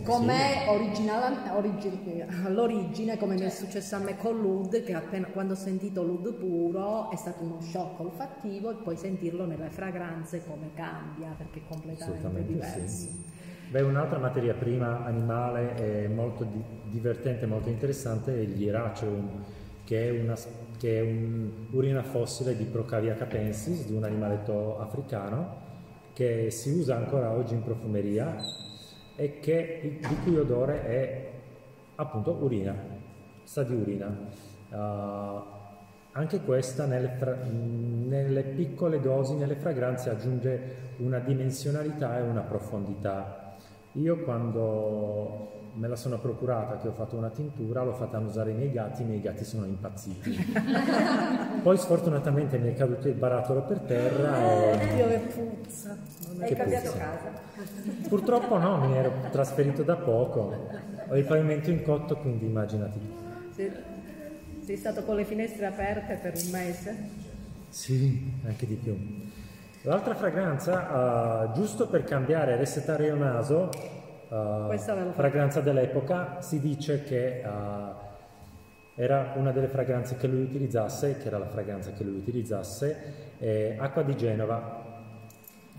[0.04, 0.68] Com'è sì.
[0.68, 6.02] origine, all'origine, come mi è successo a me con l'Ud, che appena quando ho sentito
[6.04, 11.60] l'Ud puro è stato uno shock olfattivo e poi sentirlo nelle fragranze come cambia, perché
[11.60, 12.86] è completamente diverso.
[12.86, 13.33] Sì.
[13.74, 19.42] Beh, un'altra materia prima animale molto di, divertente, molto interessante è il Hieraceum,
[19.82, 20.36] che è, una,
[20.78, 25.56] che è un'urina fossile di Procavia capensis, di un animaletto africano,
[26.12, 28.36] che si usa ancora oggi in profumeria
[29.16, 31.30] e che, di cui odore è
[31.96, 32.76] appunto urina,
[33.42, 34.06] sa di urina.
[34.70, 35.42] Uh,
[36.12, 43.43] anche questa nelle, fra- nelle piccole dosi, nelle fragranze aggiunge una dimensionalità e una profondità
[43.94, 48.54] io quando me la sono procurata, che ho fatto una tintura, l'ho fatta usare i
[48.54, 50.36] miei gatti, i miei gatti sono impazziti.
[51.62, 54.94] Poi sfortunatamente mi è caduto il barattolo per terra e...
[54.94, 55.96] Dio che puzza!
[56.38, 56.98] Hai che cambiato puzza.
[56.98, 57.32] casa?
[58.08, 60.68] Purtroppo no, mi ero trasferito da poco.
[61.08, 62.98] Ho il pavimento in cotto, quindi immaginati.
[63.50, 63.72] Sei,
[64.60, 67.08] sei stato con le finestre aperte per un mese?
[67.68, 68.96] Sì, anche di più.
[69.86, 73.68] L'altra fragranza, uh, giusto per cambiare, resettare il naso,
[74.28, 74.74] uh,
[75.12, 77.94] fragranza dell'epoca, si dice che uh,
[78.94, 83.76] era una delle fragranze che lui utilizzasse, che era la fragranza che lui utilizzasse, è
[83.78, 84.82] Acqua di Genova,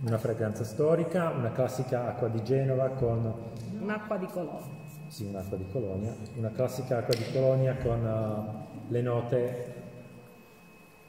[0.05, 3.33] una fragranza storica, una classica acqua di Genova con...
[3.79, 4.83] Un'acqua di Colonia.
[5.07, 9.84] Sì, un'acqua di Colonia, una classica acqua di Colonia con le note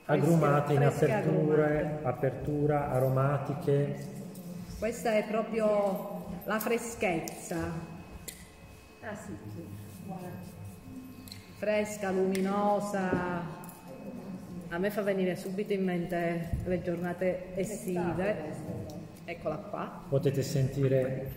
[0.07, 4.15] agrumate in aperture, apertura, aromatiche.
[4.79, 7.57] Questa è proprio la freschezza.
[9.01, 9.65] Ah sì, sì.
[11.59, 13.65] Fresca, luminosa.
[14.69, 18.55] A me fa venire subito in mente le giornate estive.
[19.25, 20.05] Eccola qua.
[20.09, 21.33] Potete sentire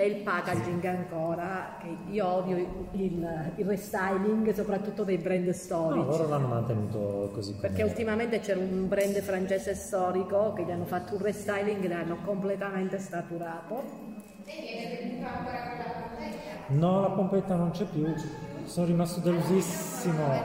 [0.00, 2.56] e il packaging ancora, che io odio
[2.92, 5.98] il, il, restyling, soprattutto dei brand storici.
[5.98, 10.84] No, loro l'hanno mantenuto così Perché ultimamente c'era un brand francese storico che gli hanno
[10.84, 13.82] fatto un restyling e l'hanno completamente staturato.
[16.68, 18.06] No, la pompetta non c'è più,
[18.66, 20.44] sono rimasto delusissimo.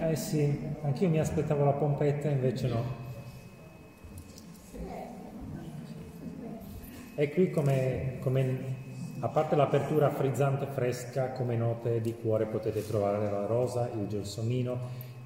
[0.00, 3.07] Eh sì, anch'io mi aspettavo la pompetta, invece no.
[7.20, 8.76] E qui come, come,
[9.18, 14.78] a parte l'apertura frizzante fresca, come note di cuore potete trovare la rosa, il gelsomino,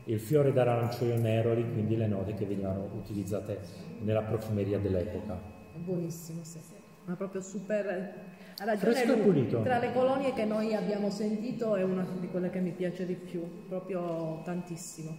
[0.04, 3.60] il fiore d'arancio e il neroli, quindi le note che venivano utilizzate
[4.00, 5.38] nella profumeria dell'epoca.
[5.74, 6.60] Buonissimo, sì.
[7.04, 7.86] una proprio super...
[8.56, 9.24] Ha ragione Fresco e lui.
[9.24, 9.60] pulito.
[9.60, 13.16] Tra le colonie che noi abbiamo sentito è una di quelle che mi piace di
[13.16, 15.14] più, proprio tantissimo.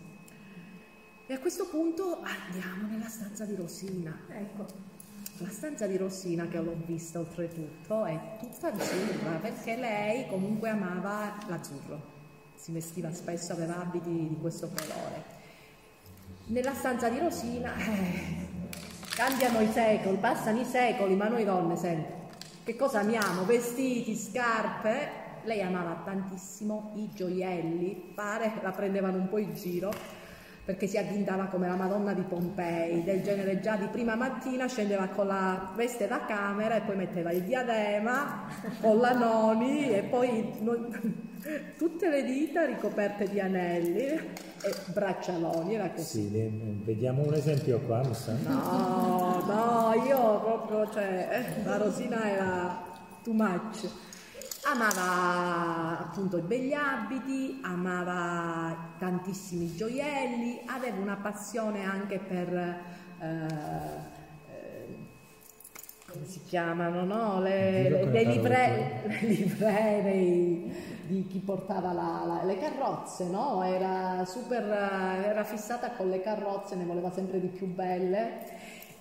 [1.28, 4.22] E a questo punto andiamo nella stanza di Rosina.
[4.28, 4.93] Ecco,
[5.38, 11.36] la stanza di Rosina che l'ho vista oltretutto è tutta azzurra perché lei comunque amava
[11.48, 12.12] l'azzurro.
[12.56, 15.42] Si vestiva spesso, aveva abiti di questo colore.
[16.46, 18.48] Nella stanza di Rosina eh,
[19.16, 22.22] cambiano i secoli, passano i secoli, ma noi donne sempre.
[22.64, 23.44] Che cosa amiamo?
[23.44, 25.22] Vestiti, scarpe.
[25.46, 29.92] Lei amava tantissimo i gioielli, pare la prendevano un po' in giro
[30.66, 35.08] perché si agghindava come la Madonna di Pompei, del genere già di prima mattina scendeva
[35.08, 38.48] con la veste da camera e poi metteva il diadema,
[38.80, 41.32] collanoni e poi noi-
[41.78, 44.22] tutte le dita ricoperte di anelli e
[44.94, 46.30] braccialoni, era così.
[46.30, 48.34] Sì, vediamo un esempio qua, mi sa.
[48.48, 52.84] No, no, io proprio, cioè, la Rosina era
[53.22, 53.90] too much.
[54.66, 63.26] Amava appunto i begli abiti, amava tantissimi gioielli, aveva una passione anche per, eh,
[64.48, 64.96] eh,
[66.12, 67.42] come si chiamano, no?
[67.42, 73.64] Le, le, le livre, le livree dei- di chi portava la- la- le carrozze, no?
[73.64, 78.42] Era super, eh, era fissata con le carrozze, ne voleva sempre di più belle.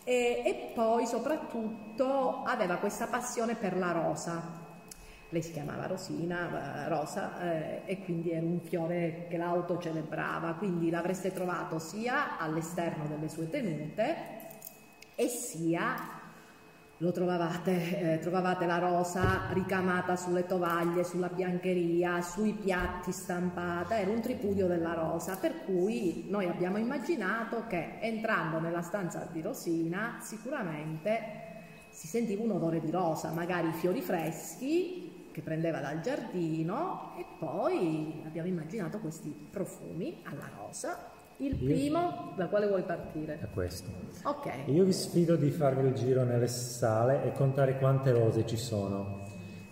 [0.04, 4.61] E, e poi soprattutto aveva questa passione per la rosa.
[5.33, 10.53] Lei si chiamava Rosina, eh, Rosa, eh, e quindi era un fiore che l'auto celebrava,
[10.53, 14.14] quindi l'avreste trovato sia all'esterno delle sue tenute
[15.14, 16.20] e sia
[16.99, 24.11] lo trovavate, eh, trovavate la rosa ricamata sulle tovaglie, sulla biancheria, sui piatti stampata, era
[24.11, 30.18] un tripudio della rosa, per cui noi abbiamo immaginato che entrando nella stanza di Rosina
[30.20, 31.51] sicuramente
[31.89, 38.22] si sentiva un odore di rosa, magari fiori freschi che prendeva dal giardino e poi
[38.24, 41.11] abbiamo immaginato questi profumi alla rosa.
[41.39, 43.41] Il Io- primo, da quale vuoi partire?
[43.41, 43.91] È questo.
[44.24, 44.66] Ok.
[44.66, 49.20] Io vi sfido di farvi il giro nelle sale e contare quante rose ci sono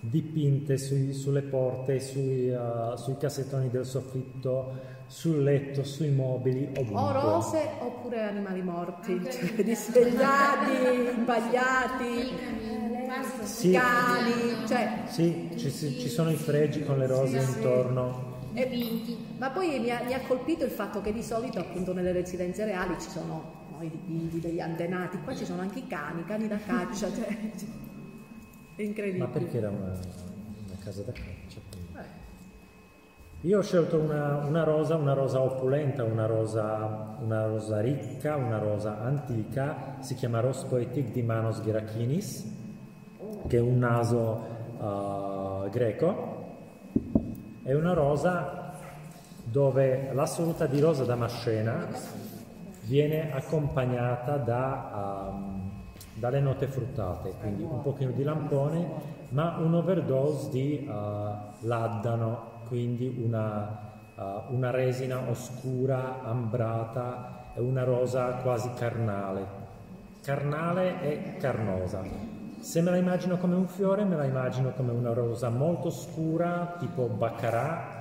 [0.01, 4.73] dipinte sui- sulle porte, sui, uh, sui cassettoni del soffitto,
[5.11, 6.95] sul letto, sui mobili, ovunque.
[7.01, 10.05] O rose oppure animali morti, Anche cioè,
[11.17, 12.29] impagliati,
[13.07, 13.71] Quasi Sì.
[13.73, 18.39] cani, cioè, Sì, ci, ci sono i fregi con le rose intorno.
[18.55, 19.17] e- vinti.
[19.37, 22.65] ma poi mi ha, mi ha colpito il fatto che di solito appunto nelle residenze
[22.65, 26.47] reali ci sono no, i dipinti degli antenati, qua ci sono anche i cani, cani
[26.47, 27.37] da caccia, cioè,
[28.77, 29.25] è incredibile.
[29.25, 31.40] Ma perché era una, una casa da caccia?
[33.45, 38.59] Io ho scelto una, una rosa, una rosa opulenta, una rosa, una rosa ricca, una
[38.59, 42.45] rosa antica, si chiama Ros Poetic di Manos Gerakinis,
[43.47, 44.45] che è un naso
[44.79, 46.49] eh, greco.
[47.63, 48.75] È una rosa
[49.43, 51.89] dove l'assoluta di rosa damascena
[52.83, 55.71] viene accompagnata da, ehm,
[56.13, 58.87] dalle note fruttate, quindi un pochino di lampone,
[59.31, 60.91] ma un overdose di eh,
[61.61, 69.45] laddano, quindi una, eh, una resina oscura, ambrata, e una rosa quasi carnale,
[70.23, 72.01] carnale e carnosa.
[72.61, 76.77] Se me la immagino come un fiore, me la immagino come una rosa molto scura,
[76.79, 77.99] tipo baccarà,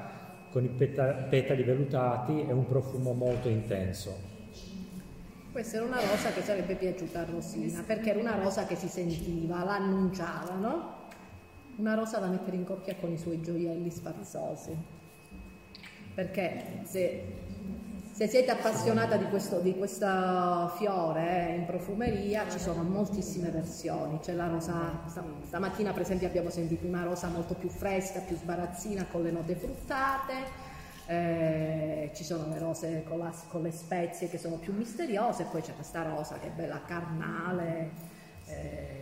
[0.51, 4.15] con i peta- petali vellutati e un profumo molto intenso.
[5.51, 8.88] Questa era una rosa che sarebbe piaciuta a Rosina, perché era una rosa che si
[8.88, 10.99] sentiva, l'annunciava, no?
[11.80, 14.75] Una rosa da mettere in coppia con i suoi gioielli sfarzosi.
[16.13, 17.23] Perché se,
[18.11, 24.19] se siete appassionata di questo, di questo fiore eh, in profumeria ci sono moltissime versioni.
[24.19, 28.36] C'è la rosa, sta- stamattina per esempio abbiamo sentito una rosa molto più fresca, più
[28.36, 30.34] sbarazzina con le note fruttate.
[31.07, 35.61] Eh, ci sono le rose con, la- con le spezie che sono più misteriose, poi
[35.61, 37.91] c'è questa rosa che è bella carnale.
[38.47, 38.99] eh,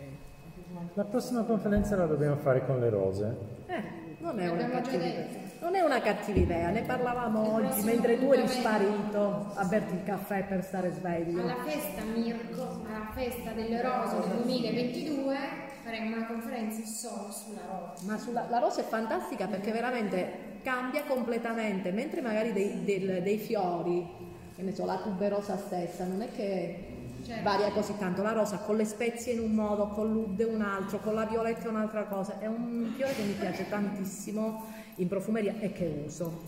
[0.94, 3.36] La prossima conferenza la dobbiamo fare con le rose.
[3.66, 3.82] eh,
[4.20, 5.26] non, è una cattiva idea.
[5.60, 10.02] non è una cattiva idea, ne parlavamo oggi mentre tu eri sparito a berti il
[10.04, 11.40] caffè per stare sveglio.
[11.40, 15.36] Alla festa Mirko, alla festa delle rose del 2022,
[15.84, 18.04] faremo una conferenza solo sulla rosa.
[18.06, 23.38] Ma sulla, la rosa è fantastica perché veramente cambia completamente, mentre magari dei, del- dei
[23.38, 24.06] fiori,
[24.54, 26.87] che ne so, la tuberosa stessa, non è che
[27.28, 27.42] Certo.
[27.42, 30.98] varia così tanto, la rosa con le spezie in un modo, con l'udde un altro,
[30.98, 34.64] con la violetta un'altra cosa, è un fiore che mi piace tantissimo
[34.94, 36.44] in profumeria e che uso.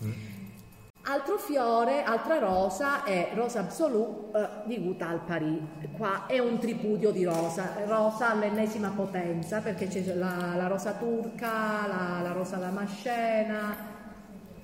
[1.03, 5.61] Altro fiore, altra rosa è Rosa Absolu eh, di Gutal Paris.
[5.95, 11.85] Qua è un tripudio di rosa, rosa all'ennesima potenza perché c'è la, la rosa turca,
[11.87, 13.75] la, la rosa damascena.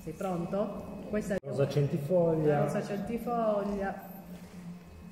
[0.02, 1.04] Sei pronto?
[1.10, 2.58] Questa è rosa centifoglia.
[2.58, 4.16] La rosa centifoglia.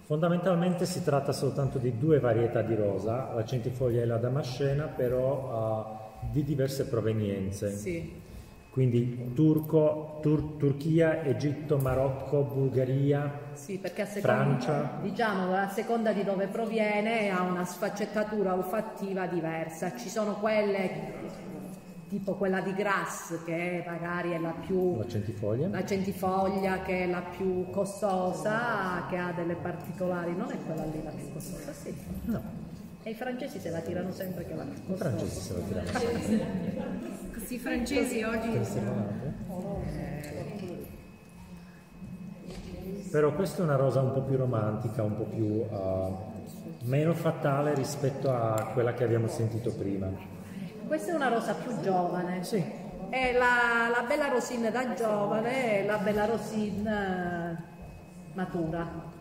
[0.07, 5.91] Fondamentalmente si tratta soltanto di due varietà di rosa, la centifoglia e la damascena, però
[6.23, 7.73] uh, di diverse provenienze.
[7.73, 8.23] Sì.
[8.71, 14.99] Quindi Turco, Tur- Turchia, Egitto, Marocco, Bulgaria, sì, perché a seconda, Francia.
[15.03, 19.97] Diciamo, a seconda di dove proviene ha una sfaccettatura olfattiva diversa.
[19.97, 21.35] Ci sono quelle
[22.17, 25.69] tipo quella di Grass che magari è la più la centifoglia.
[25.69, 31.03] la centifoglia che è la più costosa che ha delle particolari non è quella lì
[31.03, 31.95] la più costosa sì.
[32.25, 32.43] No.
[33.03, 35.61] E i francesi se la tirano sempre che la più costosa i francesi se la
[35.61, 39.05] tirano questi francesi oggi...
[43.11, 46.17] Però questa è una rosa un po' più romantica, un po' più uh,
[46.83, 50.36] meno fatale rispetto a quella che abbiamo sentito prima.
[50.87, 52.45] Questa è una rosa più giovane.
[52.45, 52.65] Sì.
[53.09, 57.65] È la, la bella rosina da giovane e la bella rosina
[58.35, 59.15] matura.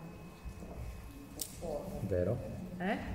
[2.00, 2.38] Vero?
[2.78, 3.14] Eh?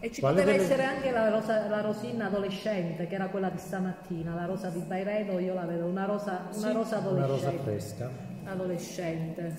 [0.00, 0.64] E ci Quale poteva delle...
[0.64, 4.80] essere anche la, rosa, la, rosina adolescente, che era quella di stamattina, la rosa di
[4.80, 7.44] Bairedo, io la vedo, una rosa, una sì, rosa adolescente.
[7.44, 8.10] Una rosa fresca.
[8.44, 9.56] Adolescente.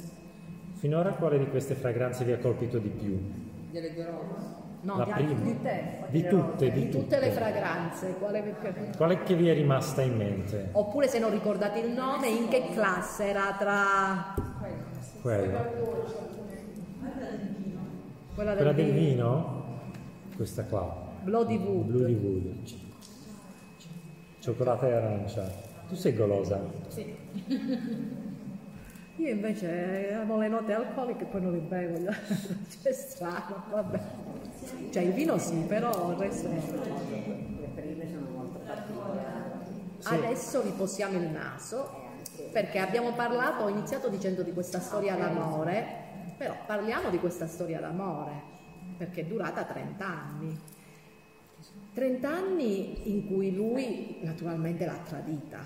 [0.73, 3.17] Finora quale di queste fragranze vi ha colpito di più?
[3.71, 4.62] Delle due rose.
[4.83, 5.39] No, la di, prima.
[5.39, 5.83] di te.
[6.09, 7.19] Di tutte, di, di tutte tutte.
[7.19, 8.15] le fragranze.
[8.19, 8.55] Quale...
[8.97, 10.69] Quale che vi è rimasta in mente?
[10.73, 14.35] Oppure se non ricordate il nome, in che classe era tra...
[15.21, 15.65] Quella.
[18.35, 18.99] Quella del, Quella del vino.
[18.99, 19.63] vino?
[20.35, 21.11] Questa qua.
[21.21, 21.85] Bloody Wood.
[21.85, 22.63] Bloody Wood.
[24.39, 25.49] Cioccolata e arancia.
[25.87, 26.59] Tu sei golosa?
[26.89, 27.15] Sì.
[29.17, 32.09] Io invece amo le note alcoliche e poi non le bevo.
[32.81, 33.99] C'è strano, vabbè.
[34.91, 36.55] Cioè il vino sì, però il resto no.
[36.55, 39.21] Le prime sono molto particolari.
[39.99, 40.13] Sì.
[40.13, 42.01] Adesso riposiamo il naso
[42.51, 45.85] perché abbiamo parlato, ho iniziato dicendo di questa storia d'amore,
[46.37, 48.51] però parliamo di questa storia d'amore
[48.97, 50.59] perché è durata 30 anni.
[51.93, 55.59] 30 anni in cui lui naturalmente l'ha tradita.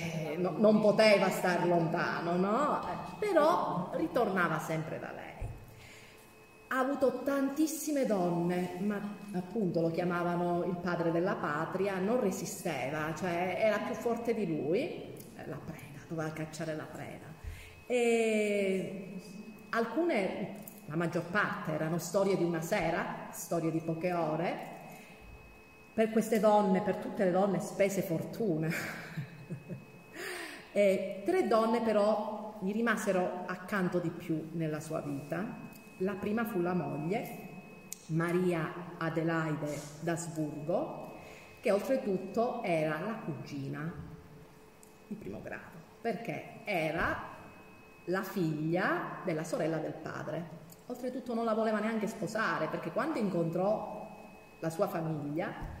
[0.00, 2.80] Eh, no, non poteva star lontano, no?
[3.18, 5.30] Però ritornava sempre da lei.
[6.68, 8.98] Ha avuto tantissime donne, ma
[9.34, 15.14] appunto lo chiamavano il padre della patria, non resisteva, cioè era più forte di lui,
[15.46, 17.26] la preda, doveva cacciare la preda.
[17.86, 19.20] E
[19.70, 24.70] alcune la maggior parte erano storie di una sera, storie di poche ore.
[25.94, 28.70] Per queste donne, per tutte le donne, spese fortune.
[30.72, 35.44] e tre donne però gli rimasero accanto di più nella sua vita.
[35.98, 37.50] La prima fu la moglie,
[38.06, 41.12] Maria Adelaide d'Asburgo,
[41.60, 43.92] che oltretutto era la cugina
[45.06, 47.30] di primo grado, perché era
[48.06, 50.60] la figlia della sorella del padre.
[50.86, 54.08] Oltretutto non la voleva neanche sposare perché quando incontrò
[54.58, 55.71] la sua famiglia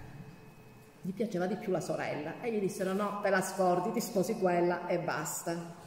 [1.02, 4.38] gli piaceva di più la sorella e gli dissero no, te la scordi, ti sposi
[4.38, 5.80] quella e basta.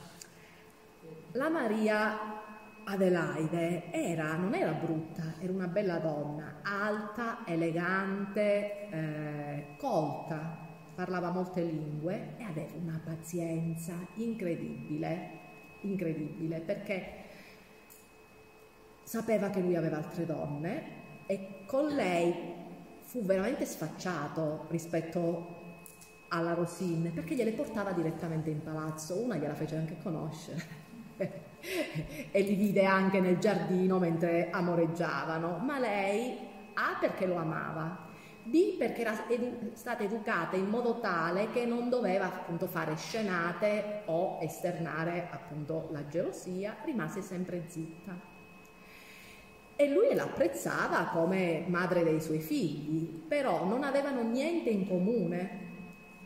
[1.31, 2.43] La Maria
[2.83, 10.57] Adelaide era, non era brutta, era una bella donna, alta, elegante, eh, colta,
[10.93, 15.29] parlava molte lingue e aveva una pazienza incredibile,
[15.81, 17.23] incredibile perché
[19.03, 20.83] sapeva che lui aveva altre donne
[21.25, 22.64] e con lei
[23.15, 25.83] fu veramente sfacciato rispetto
[26.27, 30.65] alla Rosin perché gliele portava direttamente in palazzo, una gliela fece anche conoscere
[32.29, 36.37] e li vide anche nel giardino mentre amoreggiavano, ma lei
[36.73, 38.09] A perché lo amava,
[38.43, 44.01] B perché era edu- stata educata in modo tale che non doveva appunto fare scenate
[44.07, 48.34] o esternare appunto la gelosia, rimase sempre zitta.
[49.77, 55.63] E lui l'apprezzava come madre dei suoi figli, però non avevano niente in comune.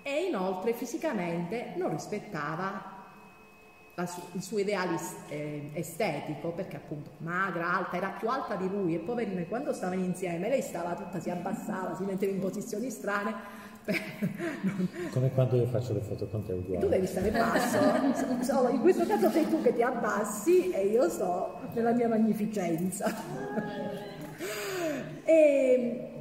[0.04, 2.99] E inoltre fisicamente non rispettava
[4.06, 4.98] su- il suo ideale
[5.30, 10.02] eh, estetico, perché appunto magra, alta, era più alta di lui e poverina, quando stavano
[10.02, 13.58] insieme lei stava tutta, si abbassava, si metteva in posizioni strane.
[15.12, 16.80] Come quando io faccio le foto con te uguale.
[16.80, 17.80] Tu devi stare basso,
[18.42, 23.12] solo in questo caso sei tu che ti abbassi e io sto nella mia magnificenza.
[25.26, 26.12] e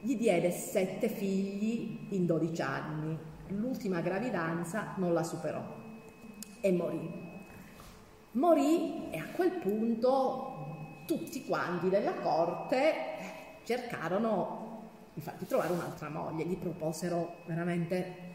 [0.00, 3.18] gli diede sette figli in 12 anni
[3.48, 5.76] l'ultima gravidanza non la superò
[6.60, 7.26] e morì.
[8.32, 12.92] Morì e a quel punto tutti quanti della corte
[13.64, 14.66] cercarono
[15.14, 18.26] di fargli trovare un'altra moglie, gli proposero veramente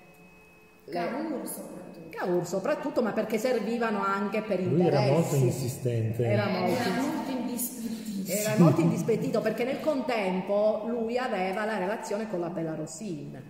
[0.91, 2.09] Cavour soprattutto.
[2.09, 5.03] Cavour soprattutto, ma perché servivano anche per Lui interessi.
[5.05, 6.23] era molto insistente.
[6.25, 8.31] Era Eh, molto- era molto indispettito.
[8.31, 13.41] Era molto indispettito perché nel contempo lui aveva la relazione con la Bella Rossin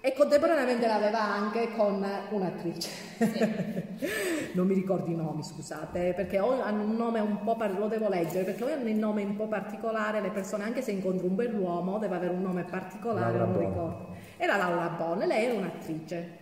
[0.00, 2.90] e contemporaneamente l'aveva anche con un'attrice.
[4.54, 7.88] non mi ricordo i nomi, scusate, perché o hanno un nome un po' par- lo
[7.88, 11.26] devo leggere, perché o hanno il nome un po' particolare, le persone anche se incontro
[11.26, 13.68] un bell'uomo deve avere un nome particolare, Laura non lo Bon.
[13.68, 14.16] ricordo.
[14.36, 16.36] Era Laura Bon, lei era un'attrice.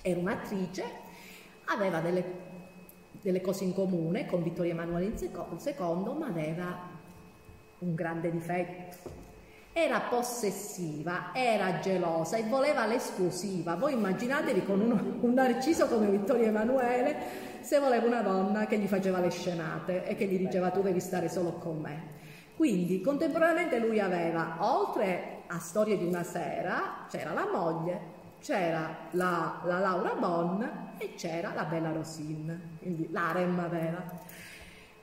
[0.00, 0.84] Era un'attrice,
[1.66, 2.24] aveva delle,
[3.20, 6.78] delle cose in comune con Vittorio Emanuele II, ma aveva
[7.80, 9.19] un grande difetto.
[9.72, 13.76] Era possessiva, era gelosa e voleva l'esclusiva.
[13.76, 17.16] Voi immaginatevi con uno- un narciso come Vittorio Emanuele
[17.60, 20.98] se voleva una donna che gli faceva le scenate e che gli diceva tu devi
[20.98, 22.18] stare solo con me.
[22.56, 29.60] Quindi contemporaneamente lui aveva, oltre a Storie di una sera, c'era la moglie, c'era la,
[29.64, 34.02] la Laura Bon e c'era la Bella Rosin, quindi l'harem aveva.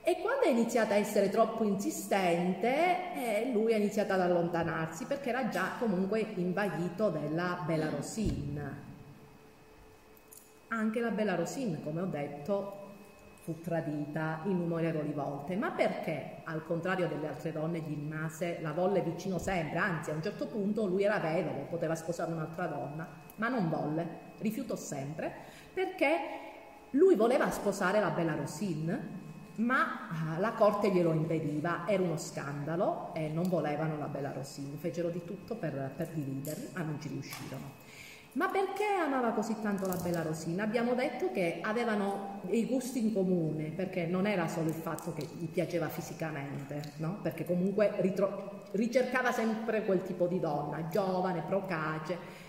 [0.08, 5.28] E quando è iniziata a essere troppo insistente, eh, lui ha iniziato ad allontanarsi perché
[5.28, 8.76] era già comunque invaghito della Bella Rosin.
[10.68, 12.86] Anche la Bella Rosin, come ho detto,
[13.42, 15.56] fu tradita innumerevoli volte.
[15.56, 19.76] Ma perché, al contrario delle altre donne, gli rimase, la volle vicino sempre?
[19.76, 23.06] Anzi, a un certo punto lui era vedovo, poteva sposare un'altra donna,
[23.36, 25.30] ma non volle, rifiutò sempre,
[25.74, 26.16] perché
[26.92, 29.26] lui voleva sposare la Bella Rosin,
[29.58, 34.76] ma ah, la corte glielo impediva, era uno scandalo e non volevano la Bella Rosin,
[34.78, 37.86] fecero di tutto per, per dividerli, ma non ci riuscirono.
[38.32, 40.62] Ma perché amava così tanto la Bella Rosina?
[40.62, 45.26] Abbiamo detto che avevano dei gusti in comune, perché non era solo il fatto che
[45.38, 47.18] gli piaceva fisicamente, no?
[47.20, 47.90] perché comunque
[48.72, 52.46] ricercava sempre quel tipo di donna, giovane, procace.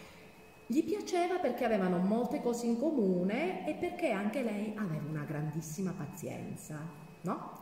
[0.72, 5.96] Gli piaceva perché avevano molte cose in comune e perché anche lei aveva una grandissima
[5.98, 6.78] pazienza,
[7.22, 7.62] no?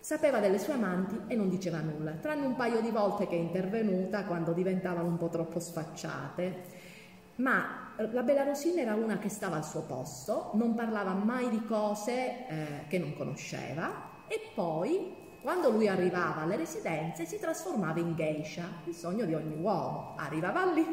[0.00, 3.38] Sapeva delle sue amanti e non diceva nulla, tranne un paio di volte che è
[3.38, 6.64] intervenuta quando diventavano un po' troppo sfacciate.
[7.36, 11.48] Ma eh, la Bella Rosina era una che stava al suo posto, non parlava mai
[11.50, 18.00] di cose eh, che non conosceva e poi, quando lui arrivava alle residenze, si trasformava
[18.00, 20.14] in geisha, il sogno di ogni uomo.
[20.16, 20.84] Arrivava lì,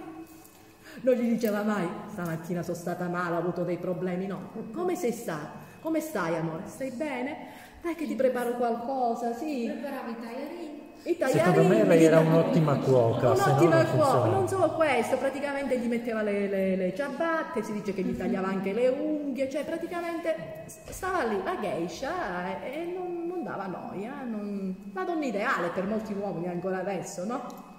[1.02, 4.50] non gli diceva mai, stamattina sono stata male, ho avuto dei problemi, no.
[4.74, 5.62] Come sei stata?
[5.82, 6.64] Come stai amore?
[6.66, 7.62] Stai bene?
[7.82, 9.70] Dai che ti preparo qualcosa, sì.
[9.70, 10.82] Preparavo i tagliarini.
[11.06, 11.34] I Secondo
[11.64, 15.88] me tagliarini, lei era un'ottima cuoca, no Un'ottima non cuoca, non solo questo, praticamente gli
[15.88, 20.64] metteva le, le- le ciabatte, si dice che gli tagliava anche le unghie, cioè praticamente
[20.66, 25.86] stava lì la geisha e, e non, non dava noia, non- la donna ideale per
[25.86, 27.72] molti uomini ancora adesso, no?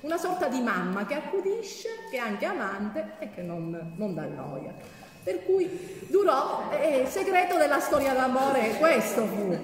[0.00, 4.24] Una sorta di mamma che accudisce, che è anche amante e che non, non dà
[4.24, 4.72] noia.
[5.22, 9.58] Per cui durò, e il segreto della storia d'amore questo fu.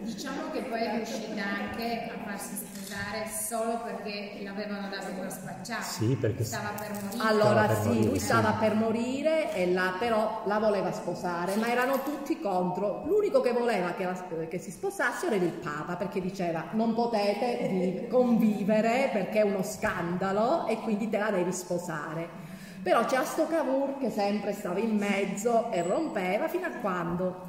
[0.00, 2.56] Diciamo che poi è riuscita anche a farsi
[2.98, 5.82] sposare solo perché l'avevano dato per spacciato.
[5.82, 7.22] Sì, perché- stava per morire.
[7.28, 8.24] Allora Stava per sì, morire, lui sì.
[8.24, 13.04] stava per morire e la, però la voleva sposare, ma erano tutti contro.
[13.06, 18.06] L'unico che voleva che, la- che si sposassero era il Papa, perché diceva non potete
[18.10, 22.46] convivere perché è uno scandalo e quindi te la devi sposare.
[22.82, 27.46] Però c'era sto Cavour che sempre stava in mezzo e rompeva fino a quando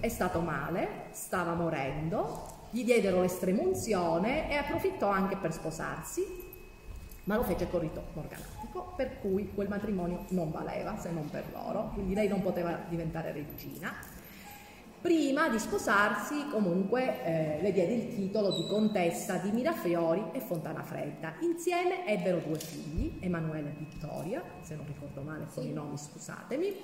[0.00, 6.26] è stato male, stava morendo, gli diedero l'estremunzione e approfittò anche per sposarsi,
[7.22, 11.44] ma lo fece con rito morganatico, per cui quel matrimonio non valeva se non per
[11.52, 13.94] loro, quindi lei non poteva diventare regina.
[15.00, 20.82] Prima di sposarsi, comunque, eh, le diede il titolo di contessa di Mirafiori e Fontana
[20.82, 21.34] Fredda.
[21.42, 26.74] Insieme ebbero due figli, Emanuele e Vittoria, se non ricordo male con i nomi, scusatemi,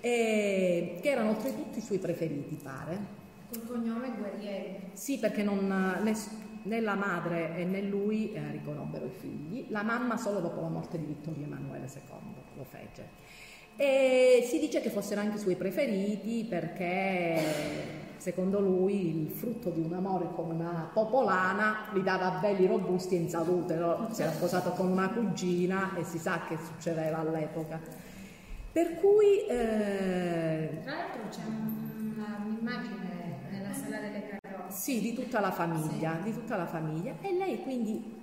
[0.00, 3.25] e- che erano oltretutto i suoi preferiti, pare.
[3.48, 4.90] Col cognome Guerrieri.
[4.92, 5.66] Sì, perché non,
[6.66, 10.98] né la madre né lui eh, riconobbero i figli, la mamma solo dopo la morte
[10.98, 13.08] di Vittorio Emanuele II lo fece.
[13.76, 19.80] E si dice che fossero anche i suoi preferiti perché secondo lui il frutto di
[19.80, 23.74] un amore con una popolana li dava belli robusti e in salute.
[23.76, 24.08] no?
[24.12, 27.78] Si era sposato con una cugina e si sa che succedeva all'epoca.
[28.72, 33.05] Per cui eh, Tra l'altro c'è un'immagine
[34.68, 37.14] Sì, di tutta la famiglia, di tutta la famiglia.
[37.20, 38.14] E lei quindi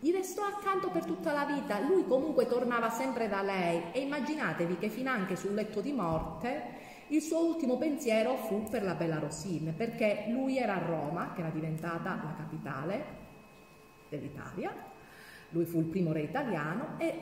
[0.00, 3.82] gli restò accanto per tutta la vita, lui comunque tornava sempre da lei.
[3.92, 6.78] E immaginatevi che fin anche sul letto di morte
[7.08, 11.40] il suo ultimo pensiero fu per la bella Rosine, perché lui era a Roma, che
[11.40, 13.04] era diventata la capitale
[14.08, 14.72] dell'Italia,
[15.50, 17.20] lui fu il primo re italiano e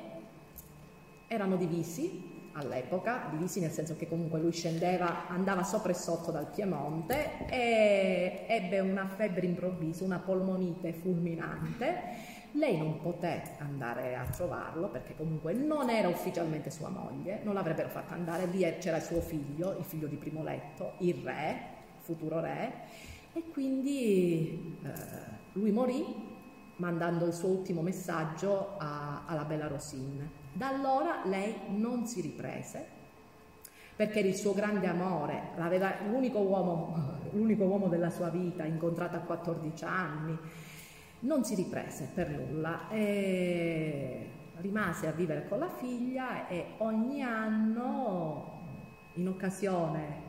[1.27, 6.51] erano divisi all'epoca, divisi nel senso che comunque lui scendeva, andava sopra e sotto dal
[6.51, 14.89] Piemonte e ebbe una febbre improvvisa, una polmonite fulminante lei non poté andare a trovarlo
[14.89, 19.77] perché comunque non era ufficialmente sua moglie, non l'avrebbero fatta andare, lì c'era suo figlio,
[19.79, 21.61] il figlio di primo letto, il re,
[22.01, 22.73] futuro re,
[23.35, 24.91] e quindi eh,
[25.53, 26.05] lui morì
[26.77, 30.47] mandando il suo ultimo messaggio a, alla bella Rosine.
[30.59, 32.85] Da allora lei non si riprese
[33.95, 35.51] perché il suo grande amore,
[36.09, 40.37] l'unico uomo, l'unico uomo della sua vita, incontrato a 14 anni
[41.21, 48.59] non si riprese per nulla e rimase a vivere con la figlia e ogni anno,
[49.15, 50.23] in occasione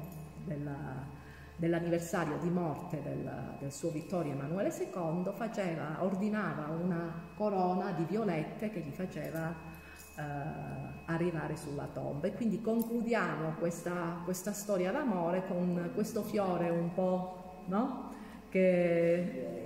[0.45, 1.07] della,
[1.55, 8.69] dell'anniversario di morte del, del, suo Vittorio Emanuele II, faceva, ordinava una corona di violette
[8.69, 9.78] che gli faceva
[10.19, 12.27] eh, arrivare sulla tomba.
[12.27, 18.13] E quindi concludiamo questa, questa storia d'amore con questo fiore un po', no?
[18.49, 19.59] Che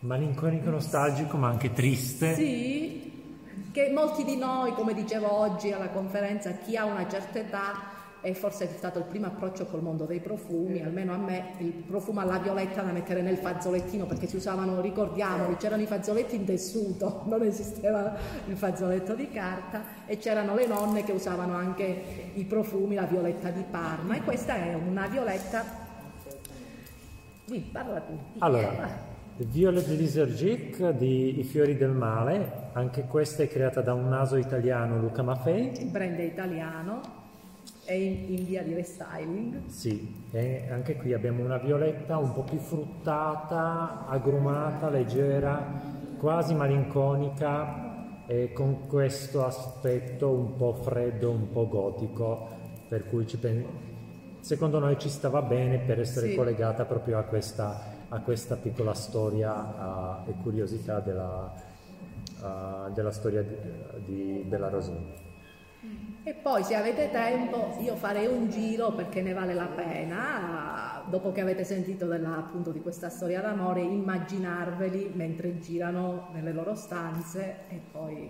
[0.00, 2.34] Malinconico, nostalgico, ma anche triste.
[2.34, 3.12] Sì,
[3.72, 8.34] che molti di noi, come dicevo oggi alla conferenza, chi ha una certa età e
[8.34, 12.20] forse è stato il primo approccio col mondo dei profumi, almeno a me il profumo
[12.20, 17.22] alla violetta da mettere nel fazzolettino perché si usavano, ricordiamoli, c'erano i fazzoletti in tessuto,
[17.28, 22.94] non esisteva il fazzoletto di carta e c'erano le nonne che usavano anche i profumi,
[22.94, 25.84] la violetta di Parma e questa è una violetta...
[27.44, 28.18] Sì, parla tu.
[28.38, 34.36] Allora, Violet Lysergic di I fiori del male, anche questa è creata da un naso
[34.36, 35.78] italiano Luca Maffei.
[35.80, 37.24] Il brand è italiano,
[37.86, 39.66] è in, in via di restyling.
[39.68, 45.80] Sì, e anche qui abbiamo una violetta un po' più fruttata, agrumata, leggera,
[46.18, 52.48] quasi malinconica e con questo aspetto un po' freddo, un po' gotico,
[52.88, 53.26] per cui
[54.40, 56.34] secondo noi ci stava bene per essere sì.
[56.34, 61.52] collegata proprio a questa a questa piccola storia uh, e curiosità della,
[62.40, 63.56] uh, della storia di,
[64.04, 65.25] di Bella Rosina.
[66.26, 71.30] E poi se avete tempo io farei un giro perché ne vale la pena, dopo
[71.30, 77.58] che avete sentito della, appunto di questa storia d'amore, immaginarveli mentre girano nelle loro stanze
[77.68, 78.28] e poi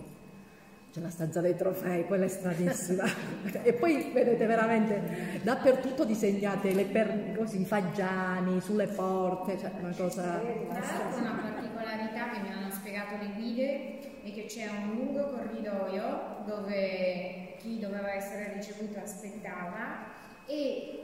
[0.92, 3.04] c'è la stanza dei trofei, quella è stranissima.
[3.64, 9.94] e poi vedete veramente dappertutto disegnate le per, così, i faggiani sulle porte, cioè una
[9.96, 10.38] cosa.
[10.42, 17.45] Una particolarità che mi hanno spiegato le guide è che c'è un lungo corridoio dove
[17.66, 20.14] chi doveva essere ricevuto aspettava
[20.46, 21.02] e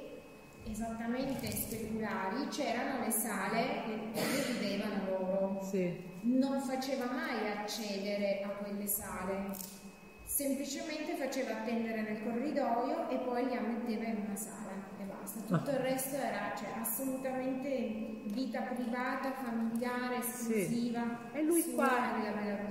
[0.71, 3.83] esattamente speculari c'erano le sale
[4.15, 5.63] dove vivevano loro.
[5.69, 6.11] Sì.
[6.23, 9.81] Non faceva mai accedere a quelle sale
[10.25, 15.41] semplicemente faceva attendere nel corridoio e poi li ammetteva in una sala e basta.
[15.41, 15.75] Tutto ah.
[15.75, 21.19] il resto era cioè, assolutamente vita privata, familiare, esclusiva.
[21.33, 21.39] Sì.
[21.39, 22.15] E lui qua,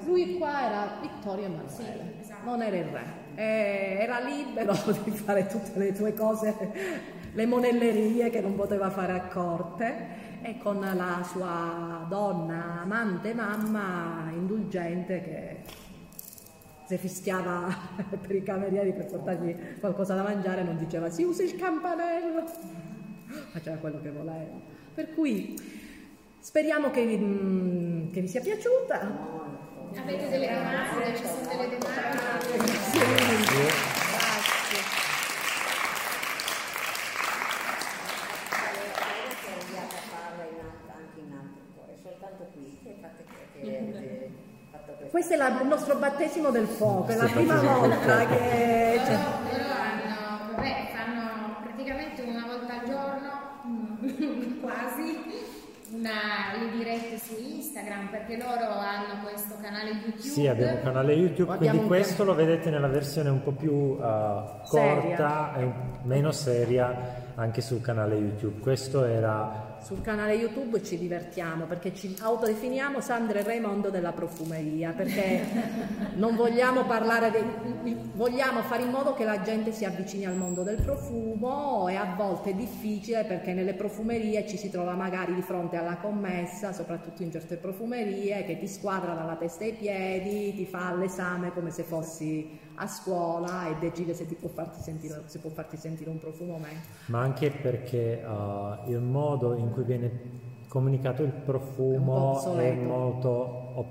[0.05, 2.45] lui qua, era Vittorio Emanuele, sì, esatto.
[2.45, 3.20] non era il re.
[3.35, 4.73] E era libero
[5.03, 6.71] di fare tutte le tue cose,
[7.33, 14.31] le monellerie che non poteva fare a corte e con la sua donna, amante, mamma
[14.33, 15.57] indulgente che
[16.85, 17.73] se fischiava
[18.19, 22.43] per i camerieri per portargli qualcosa da mangiare non diceva si usa il campanello,
[23.51, 24.59] faceva quello che voleva.
[24.93, 25.55] Per cui
[26.39, 29.60] speriamo che mm, che vi sia piaciuta.
[29.97, 31.15] Avete delle domande?
[31.15, 32.57] Ci sono delle domande?
[43.61, 44.31] Grazie.
[45.09, 49.01] Questo è la, il nostro battesimo del fuoco, è la prima volta che...
[49.05, 49.15] Cioè...
[49.15, 55.19] Loro hanno, vabbè, fanno praticamente una volta al giorno, quasi,
[55.93, 60.21] una, le dirette su Instagram perché loro hanno questo canale YouTube.
[60.21, 63.97] Sì, abbiamo un canale YouTube, quindi questo lo vedete nella versione un po' più uh,
[64.67, 65.55] corta seria.
[65.55, 65.71] e
[66.03, 68.59] meno seria anche sul canale YouTube.
[68.59, 74.91] Questo era sul canale YouTube ci divertiamo perché ci autodefiniamo Sandra e Raimondo della profumeria
[74.91, 75.43] perché
[76.15, 77.31] non vogliamo parlare
[77.83, 81.95] di, vogliamo fare in modo che la gente si avvicini al mondo del profumo e
[81.95, 86.73] a volte è difficile perché nelle profumerie ci si trova magari di fronte alla commessa,
[86.73, 91.71] soprattutto in certe profumerie, che ti squadra dalla testa ai piedi, ti fa l'esame come
[91.71, 96.19] se fossi a scuola e decide se, può farti sentire, se può farti sentire un
[96.19, 96.79] profumo o meno.
[97.07, 103.85] Ma anche perché uh, il modo in cui viene comunicato il profumo è, è molto,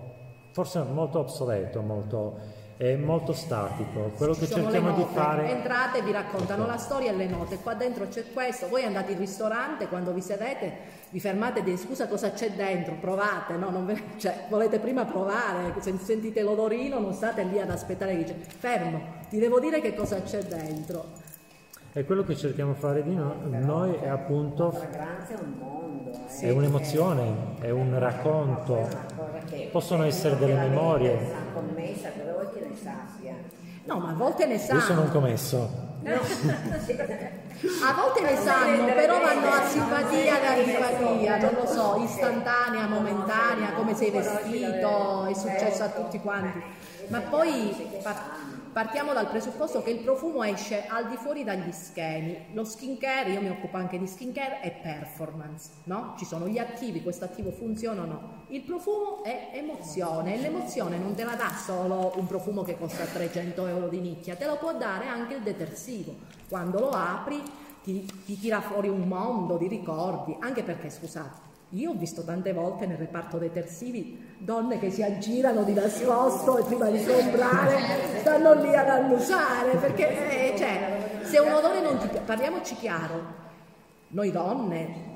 [0.52, 2.38] forse molto obsoleto, molto
[2.80, 4.10] è molto statico.
[4.16, 5.50] Quello Ci che cerchiamo di fare.
[5.50, 6.76] Entrate vi raccontano okay.
[6.76, 7.58] la storia e le note.
[7.58, 8.68] Qua dentro c'è questo.
[8.68, 10.72] Voi andate in ristorante, quando vi sedete,
[11.10, 13.84] vi fermate e dite scusa cosa c'è dentro, provate, no?
[13.84, 14.02] Ve...
[14.16, 18.98] Cioè, volete prima provare, se sentite l'odorino non state lì ad aspettare che dice fermo,
[19.28, 21.28] ti devo dire che cosa c'è dentro.
[21.92, 24.66] E quello che cerchiamo di fare di no, noi è appunto...
[24.66, 26.12] La fragranza è un mondo.
[26.12, 26.46] Eh.
[26.46, 28.88] È un'emozione, è un racconto.
[29.72, 31.18] Possono essere delle memorie.
[31.52, 33.34] commessa, dove vuoi che ne sappia?
[33.90, 34.78] No, ma a volte ne sanno.
[34.78, 35.88] Io sono un commesso.
[37.82, 43.72] A volte ne sanno, però vanno a simpatia e antipatia, non lo so, istantanea, momentanea,
[43.74, 46.62] come sei vestito, è successo a tutti quanti.
[47.08, 48.00] Ma poi
[48.72, 52.46] partiamo dal presupposto che il profumo esce al di fuori dagli schemi.
[52.52, 56.14] Lo skincare, io mi occupo anche di skincare, è performance, no?
[56.16, 58.44] Ci sono gli attivi, questo attivo funziona o no.
[58.48, 63.04] Il profumo è emozione e l'emozione non te la dà solo un profumo che costa
[63.04, 66.14] 300 euro di nicchia, te lo può dare anche il detersivo.
[66.48, 67.42] Quando lo apri
[67.82, 72.52] ti, ti tira fuori un mondo di ricordi, anche perché, scusate, io ho visto tante
[72.52, 77.78] volte nel reparto detersivi donne che si aggirano di nascosto e prima di comprare
[78.20, 83.22] stanno lì ad annusare perché eh, cioè, se un odore non ti piace, parliamoci chiaro,
[84.08, 85.09] noi donne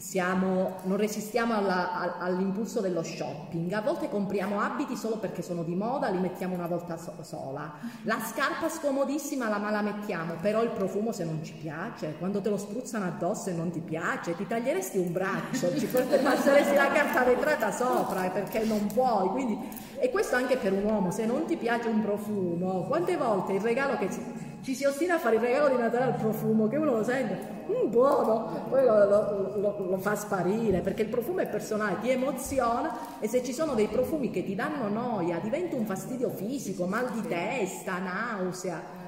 [0.00, 6.08] siamo, non resistiamo all'impulso dello shopping, a volte compriamo abiti solo perché sono di moda,
[6.08, 7.74] li mettiamo una volta so- sola,
[8.04, 12.48] la scarpa scomodissima la mala mettiamo, però il profumo se non ci piace, quando te
[12.48, 17.22] lo spruzzano addosso e non ti piace, ti taglieresti un braccio, ci passeresti la carta
[17.22, 19.58] vetrata sopra perché non puoi, quindi,
[19.98, 23.60] e questo anche per un uomo, se non ti piace un profumo, quante volte il
[23.60, 26.76] regalo che ci ci si ostina a fare il regalo di Natale al profumo che
[26.76, 31.40] uno lo sente, mm, buono, poi lo, lo, lo, lo, fa sparire perché il profumo
[31.40, 35.76] è personale, ti emoziona e se ci sono dei profumi che ti danno noia diventa
[35.76, 38.98] un fastidio fisico, mal di testa, nausea.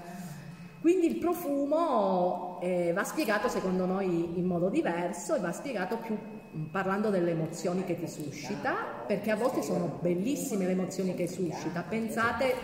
[0.81, 6.17] Quindi il profumo eh, va spiegato secondo noi in modo diverso e va spiegato più
[6.17, 8.75] mm, parlando delle emozioni che ti suscita,
[9.07, 11.85] perché a volte sono bellissime le emozioni che suscita.
[11.89, 12.55] Pensate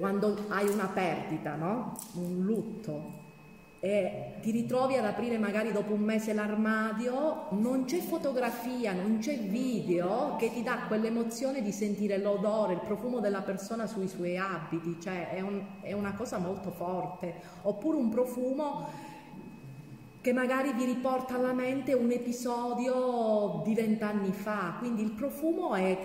[0.00, 1.96] quando hai una perdita, no?
[2.14, 3.18] un lutto,
[3.82, 9.38] e ti ritrovi ad aprire magari dopo un mese l'armadio, non c'è fotografia, non c'è
[9.38, 14.98] video che ti dà quell'emozione di sentire l'odore, il profumo della persona sui suoi abiti,
[15.00, 17.34] cioè è, un, è una cosa molto forte.
[17.62, 18.88] Oppure un profumo
[20.20, 25.98] che magari vi riporta alla mente un episodio di vent'anni fa, quindi il profumo è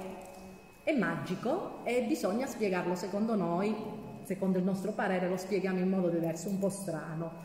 [0.86, 3.76] è magico e bisogna spiegarlo secondo noi,
[4.22, 7.42] secondo il nostro parere lo spieghiamo in modo diverso, un po' strano.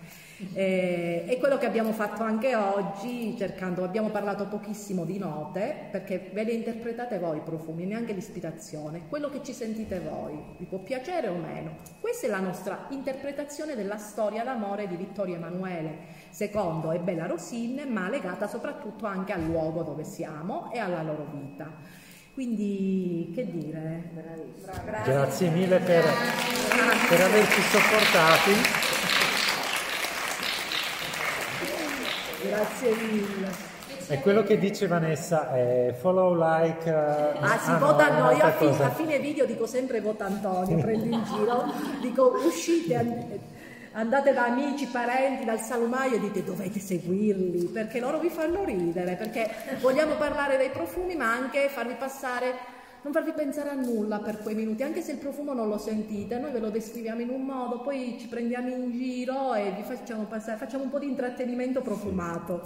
[0.53, 6.30] Eh, è quello che abbiamo fatto anche oggi, cercando, abbiamo parlato pochissimo di note, perché
[6.34, 10.78] ve le interpretate voi i profumi, neanche l'ispirazione, quello che ci sentite voi, vi può
[10.80, 11.76] piacere o meno.
[11.99, 15.97] Questa è la nostra interpretazione della storia d'amore di Vittorio Emanuele
[16.38, 21.26] II e Bella Rosine, ma legata soprattutto anche al luogo dove siamo e alla loro
[21.32, 21.99] vita.
[22.34, 24.02] Quindi che dire?
[24.84, 26.04] Grazie, Grazie mille per,
[27.08, 28.52] per averci sopportati.
[32.48, 33.68] Grazie mille.
[34.08, 36.90] E quello che dice Vanessa è follow, like.
[36.90, 38.30] Uh, ah, si ah, vota no, no.
[38.32, 41.64] Io a, fi- a, fine video dico sempre vota Antonio, prendo in giro,
[42.00, 42.96] dico uscite
[43.93, 49.16] andate da amici, parenti, dal salumaio e dite dovete seguirli perché loro vi fanno ridere,
[49.16, 54.41] perché vogliamo parlare dei profumi ma anche farvi passare non farvi pensare a nulla per
[54.41, 57.46] quei minuti, anche se il profumo non lo sentite, noi ve lo descriviamo in un
[57.46, 61.80] modo, poi ci prendiamo in giro e vi facciamo passare, facciamo un po' di intrattenimento
[61.80, 62.61] profumato.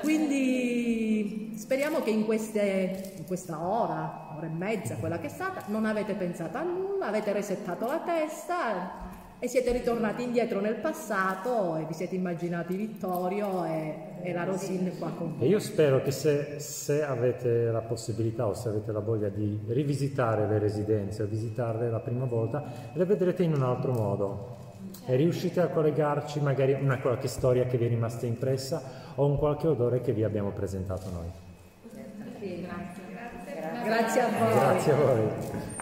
[0.00, 5.64] Quindi speriamo che in, queste, in questa ora, ora e mezza, quella che è stata,
[5.66, 11.76] non avete pensato a nulla, avete resettato la testa e siete ritornati indietro nel passato
[11.76, 15.46] e vi siete immaginati Vittorio e, e la Rosin qua con voi.
[15.46, 19.60] E io spero che se, se, avete la possibilità o se avete la voglia di
[19.66, 24.56] rivisitare le residenze o visitarle la prima volta, le vedrete in un altro modo
[25.06, 29.36] e riuscite a collegarci magari una qualche storia che vi è rimasta impressa o un
[29.36, 31.30] qualche odore che vi abbiamo presentato noi.
[32.40, 33.04] Sì, grazie.
[33.84, 34.52] Grazie a voi.
[34.54, 35.73] Grazie a voi.